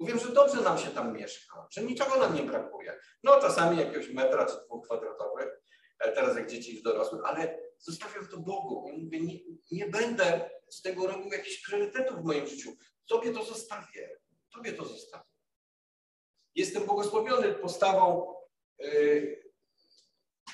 Wiem, 0.00 0.18
że 0.18 0.28
dobrze 0.28 0.60
nam 0.60 0.78
się 0.78 0.90
tam 0.90 1.12
mieszka, 1.12 1.66
że 1.70 1.82
niczego 1.82 2.16
nam 2.16 2.34
nie 2.34 2.42
brakuje. 2.42 3.00
No 3.22 3.40
czasami 3.40 3.78
jakiegoś 3.78 4.08
metra 4.08 4.46
czy 4.46 4.54
dwóch 4.66 4.84
kwadratowych, 4.84 5.48
e, 5.98 6.12
teraz 6.12 6.36
jak 6.36 6.50
dzieci 6.50 6.74
już 6.74 6.82
dorosłych, 6.82 7.24
ale 7.24 7.58
zostawiam 7.78 8.26
to 8.26 8.36
Bogu. 8.36 8.88
I 8.88 9.02
mówię, 9.02 9.20
nie, 9.20 9.38
nie 9.72 9.86
będę 9.86 10.50
z 10.68 10.82
tego 10.82 11.06
robił 11.06 11.32
jakichś 11.32 11.66
priorytetów 11.66 12.18
w 12.18 12.24
moim 12.24 12.46
życiu. 12.46 12.76
Tobie 13.06 13.32
to 13.32 13.44
zostawię. 13.44 14.18
Tobie 14.54 14.72
to 14.72 14.84
zostawię. 14.84 15.24
Jestem 16.54 16.86
błogosławiony 16.86 17.54
postawą 17.54 18.34
yy, 18.78 19.52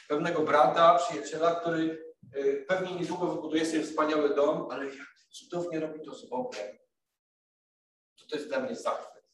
pewnego 0.09 0.43
brata, 0.43 0.99
przyjaciela, 0.99 1.61
który 1.61 2.13
Y, 2.37 2.65
pewnie 2.69 2.95
niedługo 2.95 3.27
wybuduje 3.27 3.67
sobie 3.67 3.83
wspaniały 3.83 4.35
dom, 4.35 4.71
ale 4.71 4.85
jak 4.85 5.07
cudownie 5.31 5.81
robi 5.81 6.01
to 6.01 6.15
z 6.15 6.29
Bogiem, 6.29 6.79
to 8.19 8.27
to 8.27 8.37
jest 8.37 8.49
dla 8.49 8.61
mnie 8.61 8.77
zachwyt. 8.77 9.25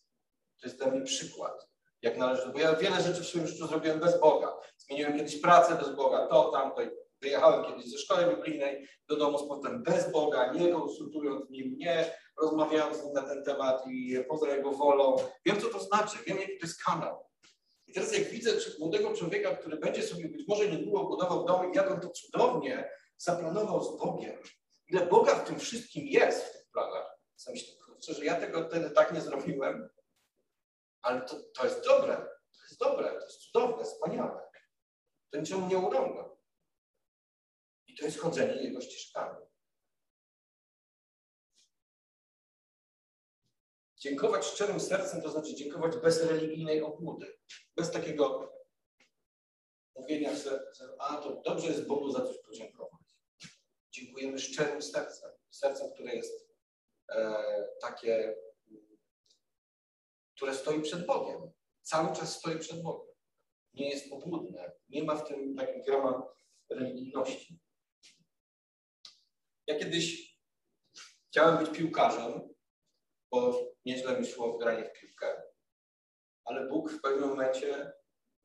To 0.60 0.66
jest 0.66 0.78
dla 0.78 0.86
mnie 0.86 1.00
przykład, 1.00 1.68
jak 2.02 2.16
należy. 2.16 2.52
Bo 2.52 2.58
ja 2.58 2.76
wiele 2.76 3.02
rzeczy 3.02 3.20
w 3.22 3.26
swoim 3.26 3.46
życiu 3.46 3.66
zrobiłem 3.66 4.00
bez 4.00 4.20
Boga. 4.20 4.56
Zmieniłem 4.76 5.16
kiedyś 5.16 5.40
pracę 5.40 5.74
bez 5.74 5.96
Boga, 5.96 6.26
to, 6.26 6.50
tamto. 6.50 6.82
Wyjechałem 7.20 7.64
kiedyś 7.64 7.90
ze 7.90 7.98
szkoły 7.98 8.36
biblijnej 8.36 8.88
do 9.08 9.16
domu 9.16 9.38
z 9.38 9.48
powrotem 9.48 9.82
bez 9.82 10.12
Boga, 10.12 10.52
nie 10.52 10.72
konsultując 10.72 11.50
nim, 11.50 11.78
nie 11.78 12.14
rozmawiając 12.42 12.98
na 13.14 13.22
ten 13.22 13.44
temat 13.44 13.86
i 13.86 14.24
poza 14.28 14.48
jego 14.48 14.72
wolą. 14.72 15.16
Wiem, 15.46 15.60
co 15.60 15.68
to 15.68 15.80
znaczy, 15.80 16.18
wiem, 16.26 16.38
jaki 16.38 16.58
to 16.58 16.66
jest 16.66 16.82
kanał. 16.82 17.28
I 17.86 17.92
teraz 17.92 18.18
jak 18.18 18.28
widzę 18.28 18.50
młodego 18.78 19.14
człowieka, 19.14 19.56
który 19.56 19.76
będzie 19.76 20.02
sobie 20.02 20.28
być 20.28 20.48
może 20.48 20.70
niedługo 20.70 21.04
budował 21.04 21.44
dom 21.44 21.72
i 21.72 21.76
jak 21.76 21.90
on 21.90 22.00
to 22.00 22.08
cudownie 22.08 22.90
zaplanował 23.16 23.84
z 23.84 23.98
Bogiem, 23.98 24.38
ile 24.88 25.06
Boga 25.06 25.34
w 25.34 25.48
tym 25.48 25.58
wszystkim 25.58 26.06
jest 26.06 26.44
w 26.44 26.52
tych 26.52 26.66
planach, 26.72 27.18
co 27.34 27.50
myślę, 27.50 27.74
kurczę, 27.86 28.14
że 28.14 28.24
ja 28.24 28.40
tego 28.40 28.68
wtedy 28.68 28.90
tak 28.90 29.12
nie 29.12 29.20
zrobiłem, 29.20 29.88
ale 31.02 31.20
to, 31.20 31.36
to 31.54 31.64
jest 31.64 31.84
dobre, 31.84 32.16
to 32.52 32.62
jest 32.62 32.80
dobre, 32.80 33.08
to 33.08 33.20
jest 33.20 33.38
cudowne, 33.38 33.84
wspaniałe. 33.84 34.40
To 35.30 35.38
niczemu 35.38 35.68
nie 35.68 35.78
urąga. 35.78 36.37
To 37.98 38.04
jest 38.04 38.18
chodzenie 38.18 38.62
Jego 38.62 38.80
ścieżkami. 38.80 39.46
Dziękować 43.96 44.44
szczerym 44.46 44.80
sercem 44.80 45.22
to 45.22 45.30
znaczy 45.30 45.54
dziękować 45.54 45.96
bez 45.96 46.22
religijnej 46.22 46.82
obłudy, 46.82 47.38
bez 47.76 47.90
takiego 47.90 48.52
mówienia, 49.94 50.34
że, 50.36 50.72
a 50.98 51.16
to 51.16 51.42
dobrze 51.44 51.66
jest 51.66 51.86
Bogu 51.86 52.10
za 52.10 52.26
coś 52.26 52.38
podziękować. 52.38 53.00
Dziękujemy 53.90 54.38
szczerym 54.38 54.82
sercem, 54.82 55.30
sercem, 55.50 55.92
które 55.94 56.14
jest 56.14 56.48
e, 57.08 57.44
takie, 57.80 58.36
które 60.36 60.54
stoi 60.54 60.82
przed 60.82 61.06
Bogiem. 61.06 61.52
Cały 61.82 62.16
czas 62.16 62.36
stoi 62.36 62.58
przed 62.58 62.82
Bogiem. 62.82 63.14
Nie 63.72 63.90
jest 63.90 64.12
obłudne, 64.12 64.72
nie 64.88 65.04
ma 65.04 65.16
w 65.16 65.28
tym 65.28 65.56
takiej 65.56 65.82
grama 65.82 66.34
religijności. 66.70 67.67
Ja 69.68 69.78
kiedyś 69.78 70.38
chciałem 71.28 71.64
być 71.64 71.78
piłkarzem, 71.78 72.54
bo 73.30 73.60
nieźle 73.84 74.20
mi 74.20 74.26
szło 74.26 74.52
w 74.52 74.58
granie 74.58 74.84
w 74.84 74.92
piłkę, 74.92 75.42
ale 76.44 76.66
Bóg 76.68 76.92
w 76.92 77.00
pewnym 77.00 77.28
momencie 77.28 77.92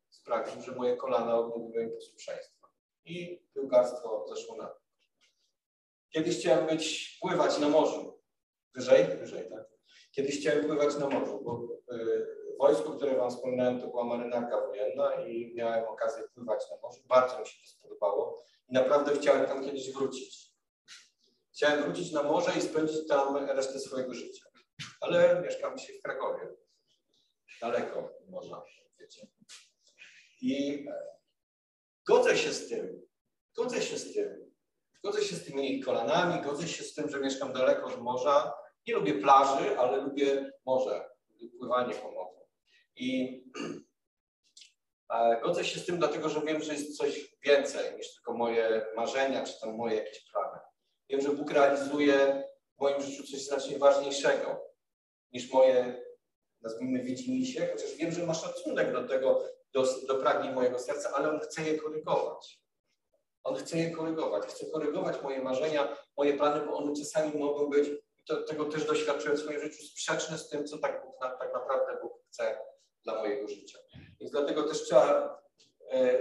sprawił, 0.09 0.61
że 0.61 0.75
moje 0.75 0.97
kolana 0.97 1.37
odmówiły 1.37 1.85
mi 1.85 1.91
posłuszeństwa 1.91 2.67
i 3.05 3.45
piłkarstwo 3.53 4.25
zeszło 4.29 4.55
na 4.55 4.75
Kiedyś 6.09 6.39
chciałem 6.39 6.67
być, 6.67 7.17
pływać 7.21 7.59
na 7.59 7.69
morzu. 7.69 8.21
Wyżej? 8.75 9.17
Wyżej, 9.17 9.49
tak. 9.49 9.69
Kiedyś 10.11 10.39
chciałem 10.39 10.65
pływać 10.65 10.97
na 10.97 11.09
morzu, 11.09 11.41
bo 11.43 11.67
y, 11.95 12.27
wojsko, 12.59 12.91
które 12.91 13.15
Wam 13.15 13.31
wspominałem, 13.31 13.81
to 13.81 13.87
była 13.87 14.03
marynarka 14.03 14.61
wojenna 14.61 15.25
i 15.25 15.53
miałem 15.55 15.85
okazję 15.85 16.23
pływać 16.35 16.69
na 16.71 16.77
morzu. 16.77 17.01
Bardzo 17.07 17.39
mi 17.39 17.47
się 17.47 17.61
to 17.61 17.67
spodobało 17.67 18.43
i 18.69 18.73
naprawdę 18.73 19.15
chciałem 19.15 19.45
tam 19.45 19.65
kiedyś 19.65 19.93
wrócić. 19.93 20.52
Chciałem 21.55 21.83
wrócić 21.83 22.11
na 22.11 22.23
morze 22.23 22.51
i 22.57 22.61
spędzić 22.61 23.07
tam 23.07 23.37
resztę 23.37 23.79
swojego 23.79 24.13
życia. 24.13 24.45
Ale 25.01 25.41
mieszkam 25.41 25.77
dzisiaj 25.77 25.99
w 25.99 26.01
Krakowie. 26.01 26.49
Daleko 27.61 28.09
morza, 28.29 28.63
wiecie. 28.99 29.27
I 30.41 30.85
godzę 32.07 32.37
się 32.37 32.53
z 32.53 32.69
tym. 32.69 33.01
Godzę 33.55 33.81
się 33.81 33.97
z 33.97 34.13
tym. 34.13 34.53
Godzę 35.03 35.23
się 35.23 35.35
z 35.35 35.45
tymi 35.45 35.81
kolanami, 35.81 36.43
godzę 36.43 36.67
się 36.67 36.83
z 36.83 36.93
tym, 36.93 37.09
że 37.09 37.19
mieszkam 37.19 37.53
daleko 37.53 37.85
od 37.85 38.01
morza. 38.01 38.53
Nie 38.87 38.93
lubię 38.93 39.13
plaży, 39.13 39.79
ale 39.79 39.97
lubię 39.97 40.51
morze, 40.65 41.09
lubię 41.29 41.57
pływanie 41.57 41.95
po 41.95 42.11
morzu. 42.11 42.47
I 42.95 43.41
godzę 45.43 45.65
się 45.65 45.79
z 45.79 45.85
tym, 45.85 45.97
dlatego 45.97 46.29
że 46.29 46.41
wiem, 46.41 46.63
że 46.63 46.73
jest 46.73 46.97
coś 46.97 47.37
więcej 47.45 47.97
niż 47.97 48.13
tylko 48.13 48.33
moje 48.33 48.85
marzenia, 48.95 49.45
czy 49.45 49.59
tam 49.59 49.75
moje 49.75 49.95
jakieś 49.95 50.31
plany. 50.31 50.59
Wiem, 51.09 51.21
że 51.21 51.29
Bóg 51.29 51.51
realizuje 51.51 52.43
w 52.77 52.81
moim 52.81 53.01
życiu 53.01 53.23
coś 53.23 53.41
znacznie 53.45 53.77
ważniejszego 53.77 54.61
niż 55.31 55.51
moje, 55.51 56.03
nazwijmy, 56.61 57.03
widzimisię, 57.03 57.69
chociaż 57.73 57.95
wiem, 57.95 58.11
że 58.11 58.25
ma 58.25 58.33
szacunek 58.33 58.91
do 58.91 59.07
tego, 59.07 59.43
do, 59.73 59.85
do 60.07 60.15
pragnień 60.15 60.53
mojego 60.53 60.79
serca, 60.79 61.11
ale 61.13 61.29
On 61.29 61.39
chce 61.39 61.63
je 61.63 61.77
korygować. 61.77 62.63
On 63.43 63.55
chce 63.55 63.77
je 63.77 63.91
korygować, 63.91 64.45
chce 64.45 64.65
korygować 64.65 65.21
moje 65.21 65.41
marzenia, 65.41 65.97
moje 66.17 66.33
plany, 66.33 66.65
bo 66.65 66.77
one 66.77 66.95
czasami 66.95 67.39
mogą 67.39 67.69
być, 67.69 67.89
to, 68.27 68.43
tego 68.43 68.65
też 68.65 68.85
doświadczyłem 68.85 69.37
w 69.37 69.39
swoim 69.39 69.59
życiu, 69.59 69.83
sprzeczne 69.83 70.37
z 70.37 70.49
tym, 70.49 70.67
co 70.67 70.77
tak, 70.77 71.03
tak 71.39 71.53
naprawdę 71.53 71.97
Bóg 72.01 72.13
chce 72.27 72.57
dla 73.03 73.19
mojego 73.19 73.47
życia. 73.47 73.79
Więc 74.19 74.31
dlatego 74.31 74.63
też 74.63 74.83
trzeba, 74.83 75.37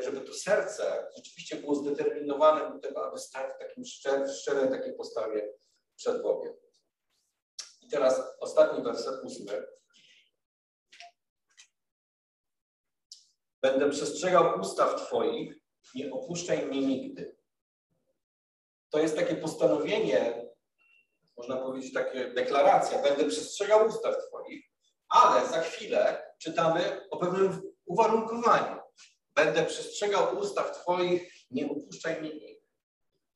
żeby 0.00 0.20
to 0.20 0.34
serce 0.34 1.06
rzeczywiście 1.16 1.56
było 1.56 1.74
zdeterminowane 1.74 2.72
do 2.72 2.78
tego, 2.78 3.08
aby 3.08 3.18
stać 3.18 3.54
w 3.54 3.58
takim 3.58 3.84
szczer, 3.84 4.30
szczerej 4.30 4.70
takiej 4.70 4.96
postawie 4.96 5.52
przed 5.96 6.22
Bogiem. 6.22 6.54
I 7.82 7.88
teraz 7.88 8.22
ostatni 8.40 8.84
werset, 8.84 9.24
ósmy. 9.24 9.66
Będę 13.62 13.90
przestrzegał 13.90 14.60
ustaw 14.60 15.06
Twoich, 15.06 15.54
nie 15.94 16.12
opuszczaj 16.12 16.66
mnie 16.66 16.80
nigdy. 16.86 17.36
To 18.90 18.98
jest 18.98 19.16
takie 19.16 19.36
postanowienie, 19.36 20.48
można 21.36 21.56
powiedzieć 21.56 21.92
takie 21.92 22.30
deklaracja, 22.34 23.02
będę 23.02 23.24
przestrzegał 23.24 23.86
ustaw 23.86 24.14
Twoich, 24.26 24.64
ale 25.08 25.46
za 25.46 25.60
chwilę 25.60 26.32
czytamy 26.38 27.08
o 27.10 27.16
pewnym 27.16 27.72
uwarunkowaniu. 27.86 28.81
Będę 29.34 29.66
przestrzegał 29.66 30.38
ustaw 30.38 30.82
Twoich, 30.82 31.32
nie 31.50 31.70
opuszczaj 31.70 32.20
mnie 32.20 32.30
nigdy. 32.30 32.60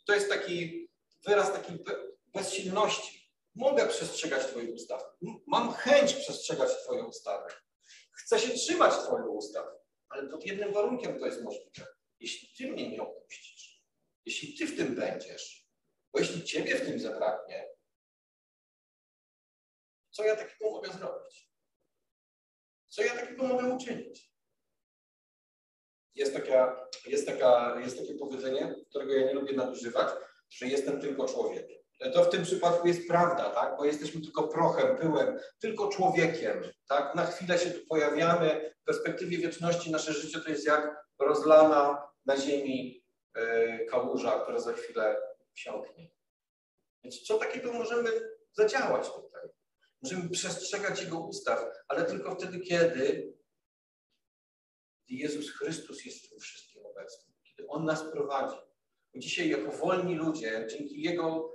To 0.06 0.14
jest 0.14 0.28
taki 0.28 0.88
wyraz 1.26 1.52
takiej 1.52 1.84
bezsilności. 2.34 3.30
Mogę 3.54 3.86
przestrzegać 3.88 4.46
Twoich 4.46 4.74
ustaw. 4.74 5.02
Mam 5.46 5.72
chęć 5.72 6.14
przestrzegać 6.14 6.70
Twoje 6.82 7.04
ustawy. 7.04 7.54
Chcę 8.12 8.38
się 8.38 8.54
trzymać 8.54 8.94
Twoich 8.94 9.30
ustaw, 9.30 9.66
ale 10.08 10.28
pod 10.28 10.46
jednym 10.46 10.72
warunkiem 10.72 11.18
to 11.18 11.26
jest 11.26 11.42
możliwe 11.42 11.96
jeśli 12.20 12.48
Ty 12.48 12.72
mnie 12.72 12.90
nie 12.90 13.02
opuścisz, 13.02 13.82
jeśli 14.24 14.54
Ty 14.54 14.66
w 14.66 14.76
tym 14.76 14.94
będziesz, 14.94 15.68
bo 16.12 16.18
jeśli 16.18 16.44
Ciebie 16.44 16.76
w 16.76 16.86
tym 16.86 17.00
zabraknie, 17.00 17.68
co 20.10 20.24
ja 20.24 20.36
takiego 20.36 20.70
mogę 20.70 20.92
zrobić? 20.92 21.50
Co 22.88 23.02
ja 23.02 23.14
takiego 23.14 23.46
mogę 23.46 23.74
uczynić? 23.74 24.35
Jest, 26.16 26.34
taka, 26.34 26.88
jest, 27.06 27.26
taka, 27.26 27.80
jest 27.80 27.98
takie 27.98 28.14
powiedzenie, 28.14 28.74
którego 28.90 29.12
ja 29.12 29.26
nie 29.26 29.34
lubię 29.34 29.56
nadużywać, 29.56 30.08
że 30.50 30.66
jestem 30.66 31.00
tylko 31.00 31.28
człowiekiem. 31.28 31.76
To 32.12 32.24
w 32.24 32.30
tym 32.30 32.42
przypadku 32.42 32.88
jest 32.88 33.08
prawda, 33.08 33.50
tak? 33.50 33.76
bo 33.76 33.84
jesteśmy 33.84 34.20
tylko 34.20 34.48
prochem, 34.48 34.96
pyłem, 34.96 35.38
tylko 35.60 35.88
człowiekiem. 35.88 36.62
Tak? 36.88 37.14
Na 37.14 37.26
chwilę 37.26 37.58
się 37.58 37.70
tu 37.70 37.86
pojawiamy. 37.86 38.74
W 38.82 38.84
perspektywie 38.84 39.38
wieczności 39.38 39.90
nasze 39.90 40.12
życie 40.12 40.40
to 40.40 40.50
jest 40.50 40.66
jak 40.66 41.06
rozlana 41.18 42.02
na 42.26 42.36
ziemi 42.36 43.04
e, 43.34 43.78
kałuża, 43.84 44.40
która 44.40 44.58
za 44.58 44.72
chwilę 44.72 45.16
wsiąknie. 45.54 46.10
Więc 47.04 47.22
co 47.22 47.38
takiego 47.38 47.72
możemy 47.72 48.10
zadziałać 48.52 49.06
tutaj? 49.06 49.42
Możemy 50.02 50.30
przestrzegać 50.30 51.02
Jego 51.02 51.18
ustaw, 51.18 51.64
ale 51.88 52.04
tylko 52.04 52.34
wtedy, 52.34 52.60
kiedy 52.60 53.32
Jezus 55.08 55.50
Chrystus 55.50 56.04
jest 56.04 56.26
w 56.26 56.28
tym 56.28 56.40
wszystkim 56.40 56.86
obecny, 56.86 57.32
kiedy 57.44 57.68
On 57.68 57.84
nas 57.84 58.02
prowadzi. 58.12 58.56
Bo 59.14 59.20
dzisiaj 59.20 59.48
jako 59.48 59.72
wolni 59.72 60.14
ludzie, 60.14 60.66
dzięki 60.70 61.02
Jego, 61.02 61.54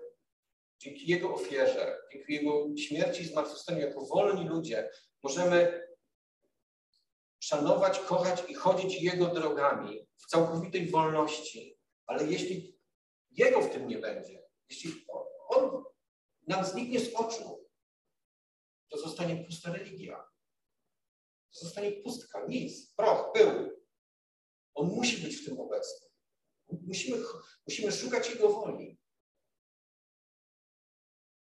dzięki 0.80 1.12
Jego 1.12 1.34
ofierze, 1.34 1.98
dzięki 2.14 2.34
Jego 2.34 2.68
śmierci 2.78 3.22
i 3.22 3.26
zmartwychwstaniu, 3.26 3.80
jako 3.80 4.06
wolni 4.06 4.50
ludzie 4.50 4.90
możemy 5.24 5.88
szanować, 7.40 8.00
kochać 8.00 8.44
i 8.50 8.54
chodzić 8.54 9.02
Jego 9.02 9.28
drogami 9.28 10.08
w 10.18 10.26
całkowitej 10.26 10.90
wolności, 10.90 11.78
ale 12.06 12.28
jeśli 12.28 12.80
Jego 13.32 13.62
w 13.62 13.70
tym 13.70 13.88
nie 13.88 13.98
będzie, 13.98 14.44
jeśli 14.70 15.06
On 15.48 15.84
nam 16.48 16.66
zniknie 16.66 17.00
z 17.00 17.14
oczu, 17.16 17.68
to 18.90 18.98
zostanie 18.98 19.46
pusta 19.46 19.74
religia. 19.74 20.31
Zostanie 21.52 21.92
pustka, 21.92 22.46
nic, 22.48 22.94
proch, 22.96 23.32
pył. 23.34 23.82
On 24.74 24.88
musi 24.88 25.24
być 25.24 25.36
w 25.36 25.46
tym 25.46 25.60
obecny. 25.60 26.08
Musimy, 26.70 27.18
musimy 27.68 27.92
szukać 27.92 28.30
Jego 28.30 28.50
woli. 28.50 28.98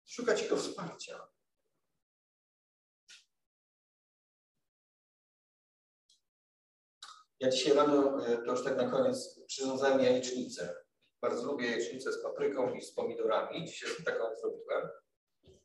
Szukać 0.05 0.41
Jego 0.41 0.57
wsparcia. 0.57 1.27
Ja 7.39 7.49
dzisiaj 7.49 7.73
rano, 7.73 8.27
e, 8.27 8.37
to 8.37 8.51
już 8.51 8.63
tak 8.63 8.77
na 8.77 8.91
koniec, 8.91 9.39
przyrządzałem 9.47 9.99
jajecznicę. 9.99 10.75
Bardzo 11.21 11.43
lubię 11.43 11.65
jajecznicę 11.65 12.13
z 12.13 12.23
papryką 12.23 12.73
i 12.73 12.81
z 12.81 12.93
pomidorami. 12.93 13.65
Dzisiaj 13.65 13.89
taką 14.05 14.35
zrobiłem. 14.35 14.89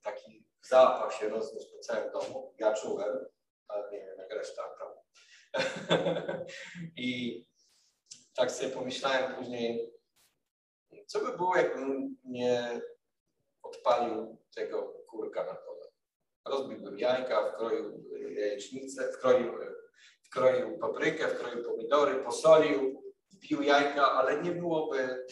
Taki 0.03 0.47
zapach 0.63 1.13
się 1.13 1.29
rozniósł 1.29 1.77
po 1.77 1.79
całym 1.79 2.13
domu. 2.13 2.55
Ja 2.59 2.75
czułem, 2.75 3.27
ale 3.69 3.91
nie 3.91 4.16
jak 4.31 4.39
reszta 4.39 4.63
tam. 4.79 4.93
I 6.97 7.41
tak 8.37 8.53
sobie 8.53 8.71
pomyślałem 8.71 9.35
później, 9.35 9.93
co 11.07 11.21
by 11.21 11.37
było, 11.37 11.57
jakbym 11.57 12.17
nie 12.25 12.81
odpalił 13.63 14.39
tego 14.55 15.05
kurka 15.09 15.45
na 15.45 15.55
dole. 15.55 15.87
Rozbiłbym 16.47 16.99
jajka, 16.99 17.53
wkroił 17.53 18.05
jajecznicę, 18.37 19.13
wkroił 19.13 19.53
wkroił 20.27 20.79
paprykę, 20.79 21.29
wkroił 21.29 21.65
pomidory, 21.65 22.25
posolił, 22.25 23.03
wbił 23.31 23.63
jajka, 23.63 24.13
ale 24.13 24.43
nie 24.43 24.53
byłoby 24.53 25.27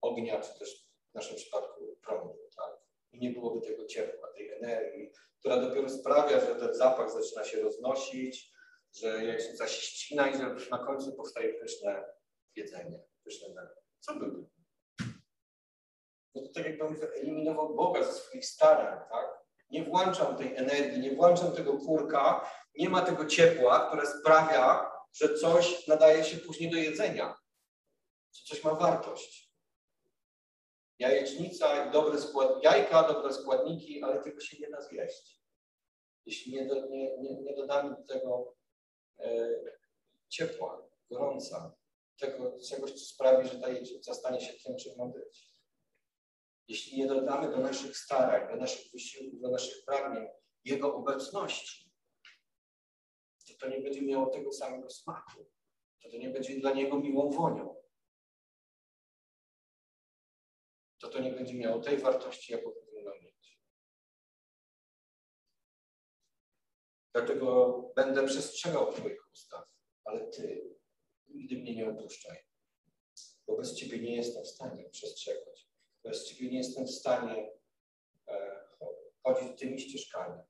ognia, 0.00 0.40
czy 0.40 0.58
też 0.58 0.88
w 1.10 1.14
naszym 1.14 1.36
przypadku 1.36 1.98
prądu, 2.02 2.38
tak? 2.56 2.72
I 3.12 3.18
nie 3.18 3.30
byłoby 3.30 3.60
tego 3.66 3.86
ciepła, 3.86 4.28
tej 4.32 4.50
energii, 4.50 5.12
która 5.42 5.56
dopiero 5.56 5.90
sprawia, 5.90 6.40
że 6.40 6.54
ten 6.54 6.74
zapach 6.74 7.10
zaczyna 7.10 7.44
się 7.44 7.62
roznosić, 7.62 8.52
że 8.94 9.24
jajecznica 9.24 9.68
się 9.68 9.82
ścina 9.82 10.28
i 10.28 10.36
że 10.36 10.70
na 10.70 10.78
końcu 10.78 11.12
powstaje 11.12 11.54
pyszne 11.54 12.04
jedzenie, 12.56 13.00
pyszne 13.24 13.54
danie. 13.54 13.74
Co 14.00 14.14
by 14.14 14.26
było? 14.26 14.50
No 16.34 16.42
to 16.42 16.48
tak 16.54 16.64
jakbym 16.64 16.96
wyeliminował 16.96 17.74
Boga 17.74 18.02
ze 18.02 18.12
swoich 18.12 18.46
starań, 18.46 18.98
tak? 19.10 19.42
Nie 19.70 19.84
włączam 19.84 20.36
tej 20.36 20.56
energii, 20.56 21.00
nie 21.00 21.16
włączam 21.16 21.52
tego 21.52 21.78
kurka, 21.78 22.50
nie 22.74 22.88
ma 22.88 23.02
tego 23.02 23.26
ciepła, 23.26 23.88
które 23.88 24.06
sprawia, 24.06 24.90
że 25.12 25.34
coś 25.34 25.86
nadaje 25.86 26.24
się 26.24 26.36
później 26.36 26.70
do 26.70 26.76
jedzenia, 26.76 27.34
że 28.32 28.44
coś 28.44 28.64
ma 28.64 28.74
wartość. 28.74 29.51
Jajecznica 31.02 31.86
i 31.86 31.92
dobre 31.92 32.18
skład... 32.18 32.64
jajka, 32.64 33.08
dobre 33.08 33.32
składniki, 33.32 34.02
ale 34.02 34.22
tego 34.22 34.40
się 34.40 34.56
nie 34.60 34.70
da 34.70 34.80
zjeść. 34.80 35.42
Jeśli 36.26 36.52
nie, 36.52 36.66
do, 36.66 36.88
nie, 36.88 37.18
nie, 37.18 37.42
nie 37.42 37.54
dodamy 37.56 37.96
do 37.96 38.02
tego 38.02 38.54
e, 39.18 39.48
ciepła, 40.28 40.88
gorąca, 41.10 41.76
tego 42.18 42.58
czegoś, 42.68 42.92
co 42.92 43.04
sprawi, 43.14 43.48
że 43.48 43.60
ta 43.60 43.68
jajecznica 43.68 44.14
stanie 44.14 44.40
się 44.40 44.52
tym, 44.64 44.76
czym 44.76 44.92
ma 44.98 45.06
być. 45.06 45.52
jeśli 46.68 46.98
nie 46.98 47.06
dodamy 47.06 47.50
do 47.50 47.58
naszych 47.58 47.96
starań, 47.96 48.48
do 48.48 48.56
naszych 48.56 48.92
wysiłków, 48.92 49.40
do 49.40 49.50
naszych 49.50 49.84
pragnień 49.84 50.28
Jego 50.64 50.94
obecności, 50.94 51.92
to 53.48 53.54
to 53.60 53.68
nie 53.68 53.80
będzie 53.80 54.02
miało 54.02 54.26
tego 54.26 54.52
samego 54.52 54.90
smaku. 54.90 55.46
To 56.02 56.10
to 56.10 56.16
nie 56.16 56.30
będzie 56.30 56.60
dla 56.60 56.72
Niego 56.72 56.98
miłą 57.00 57.30
wonią. 57.30 57.81
To 61.02 61.08
to 61.08 61.20
nie 61.20 61.32
będzie 61.32 61.54
miało 61.54 61.80
tej 61.80 61.98
wartości, 61.98 62.52
jaką 62.52 62.72
powinno 62.72 63.10
mieć. 63.20 63.60
Dlatego 67.14 67.78
będę 67.96 68.26
przestrzegał 68.26 68.92
Twoich 68.92 69.32
ustaw, 69.32 69.64
ale 70.04 70.30
Ty 70.30 70.76
nigdy 71.28 71.56
mnie 71.56 71.76
nie 71.76 71.90
opuszczaj. 71.90 72.38
Bo 73.46 73.56
bez 73.56 73.74
Ciebie 73.74 73.98
nie 73.98 74.16
jestem 74.16 74.44
w 74.44 74.48
stanie 74.48 74.90
przestrzegać. 74.90 75.68
Bez 76.04 76.28
Ciebie 76.28 76.50
nie 76.50 76.58
jestem 76.58 76.86
w 76.86 76.90
stanie 76.90 77.52
e, 78.28 78.66
chodzić 79.22 79.58
tymi 79.58 79.80
ścieżkami 79.80 80.42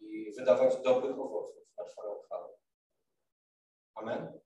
i 0.00 0.32
wydawać 0.38 0.82
dobrych 0.82 1.18
owoców 1.18 1.64
na 1.78 1.84
Twoją 1.84 2.18
chwałę. 2.22 2.56
Amen. 3.94 4.40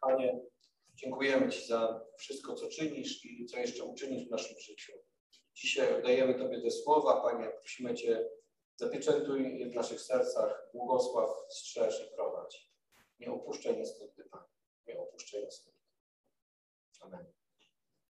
Panie, 0.00 0.40
dziękujemy 1.04 1.52
Ci 1.52 1.66
za 1.66 2.06
wszystko, 2.18 2.54
co 2.54 2.68
czynisz 2.68 3.24
i 3.24 3.46
co 3.46 3.58
jeszcze 3.58 3.84
uczynisz 3.84 4.28
w 4.28 4.30
naszym 4.30 4.60
życiu. 4.60 4.92
Dzisiaj 5.54 5.94
oddajemy 5.94 6.34
Tobie 6.34 6.62
te 6.62 6.70
słowa, 6.70 7.22
Panie, 7.22 7.50
prosimy 7.58 7.94
Cię, 7.94 8.28
zapieczętuj 8.76 9.58
je 9.58 9.70
w 9.70 9.74
naszych 9.74 10.00
sercach, 10.00 10.70
błogosław, 10.74 11.30
strzeż 11.48 12.06
i 12.06 12.14
prowadź. 12.14 12.70
Nie 13.20 13.32
opuszczaj 13.32 13.78
nas 13.78 13.98
Panie. 14.30 14.44
Nie 14.86 14.98
opuszczaj 14.98 15.44
nas 15.44 15.66
nigdy. 15.66 15.80
Amen. 17.00 17.43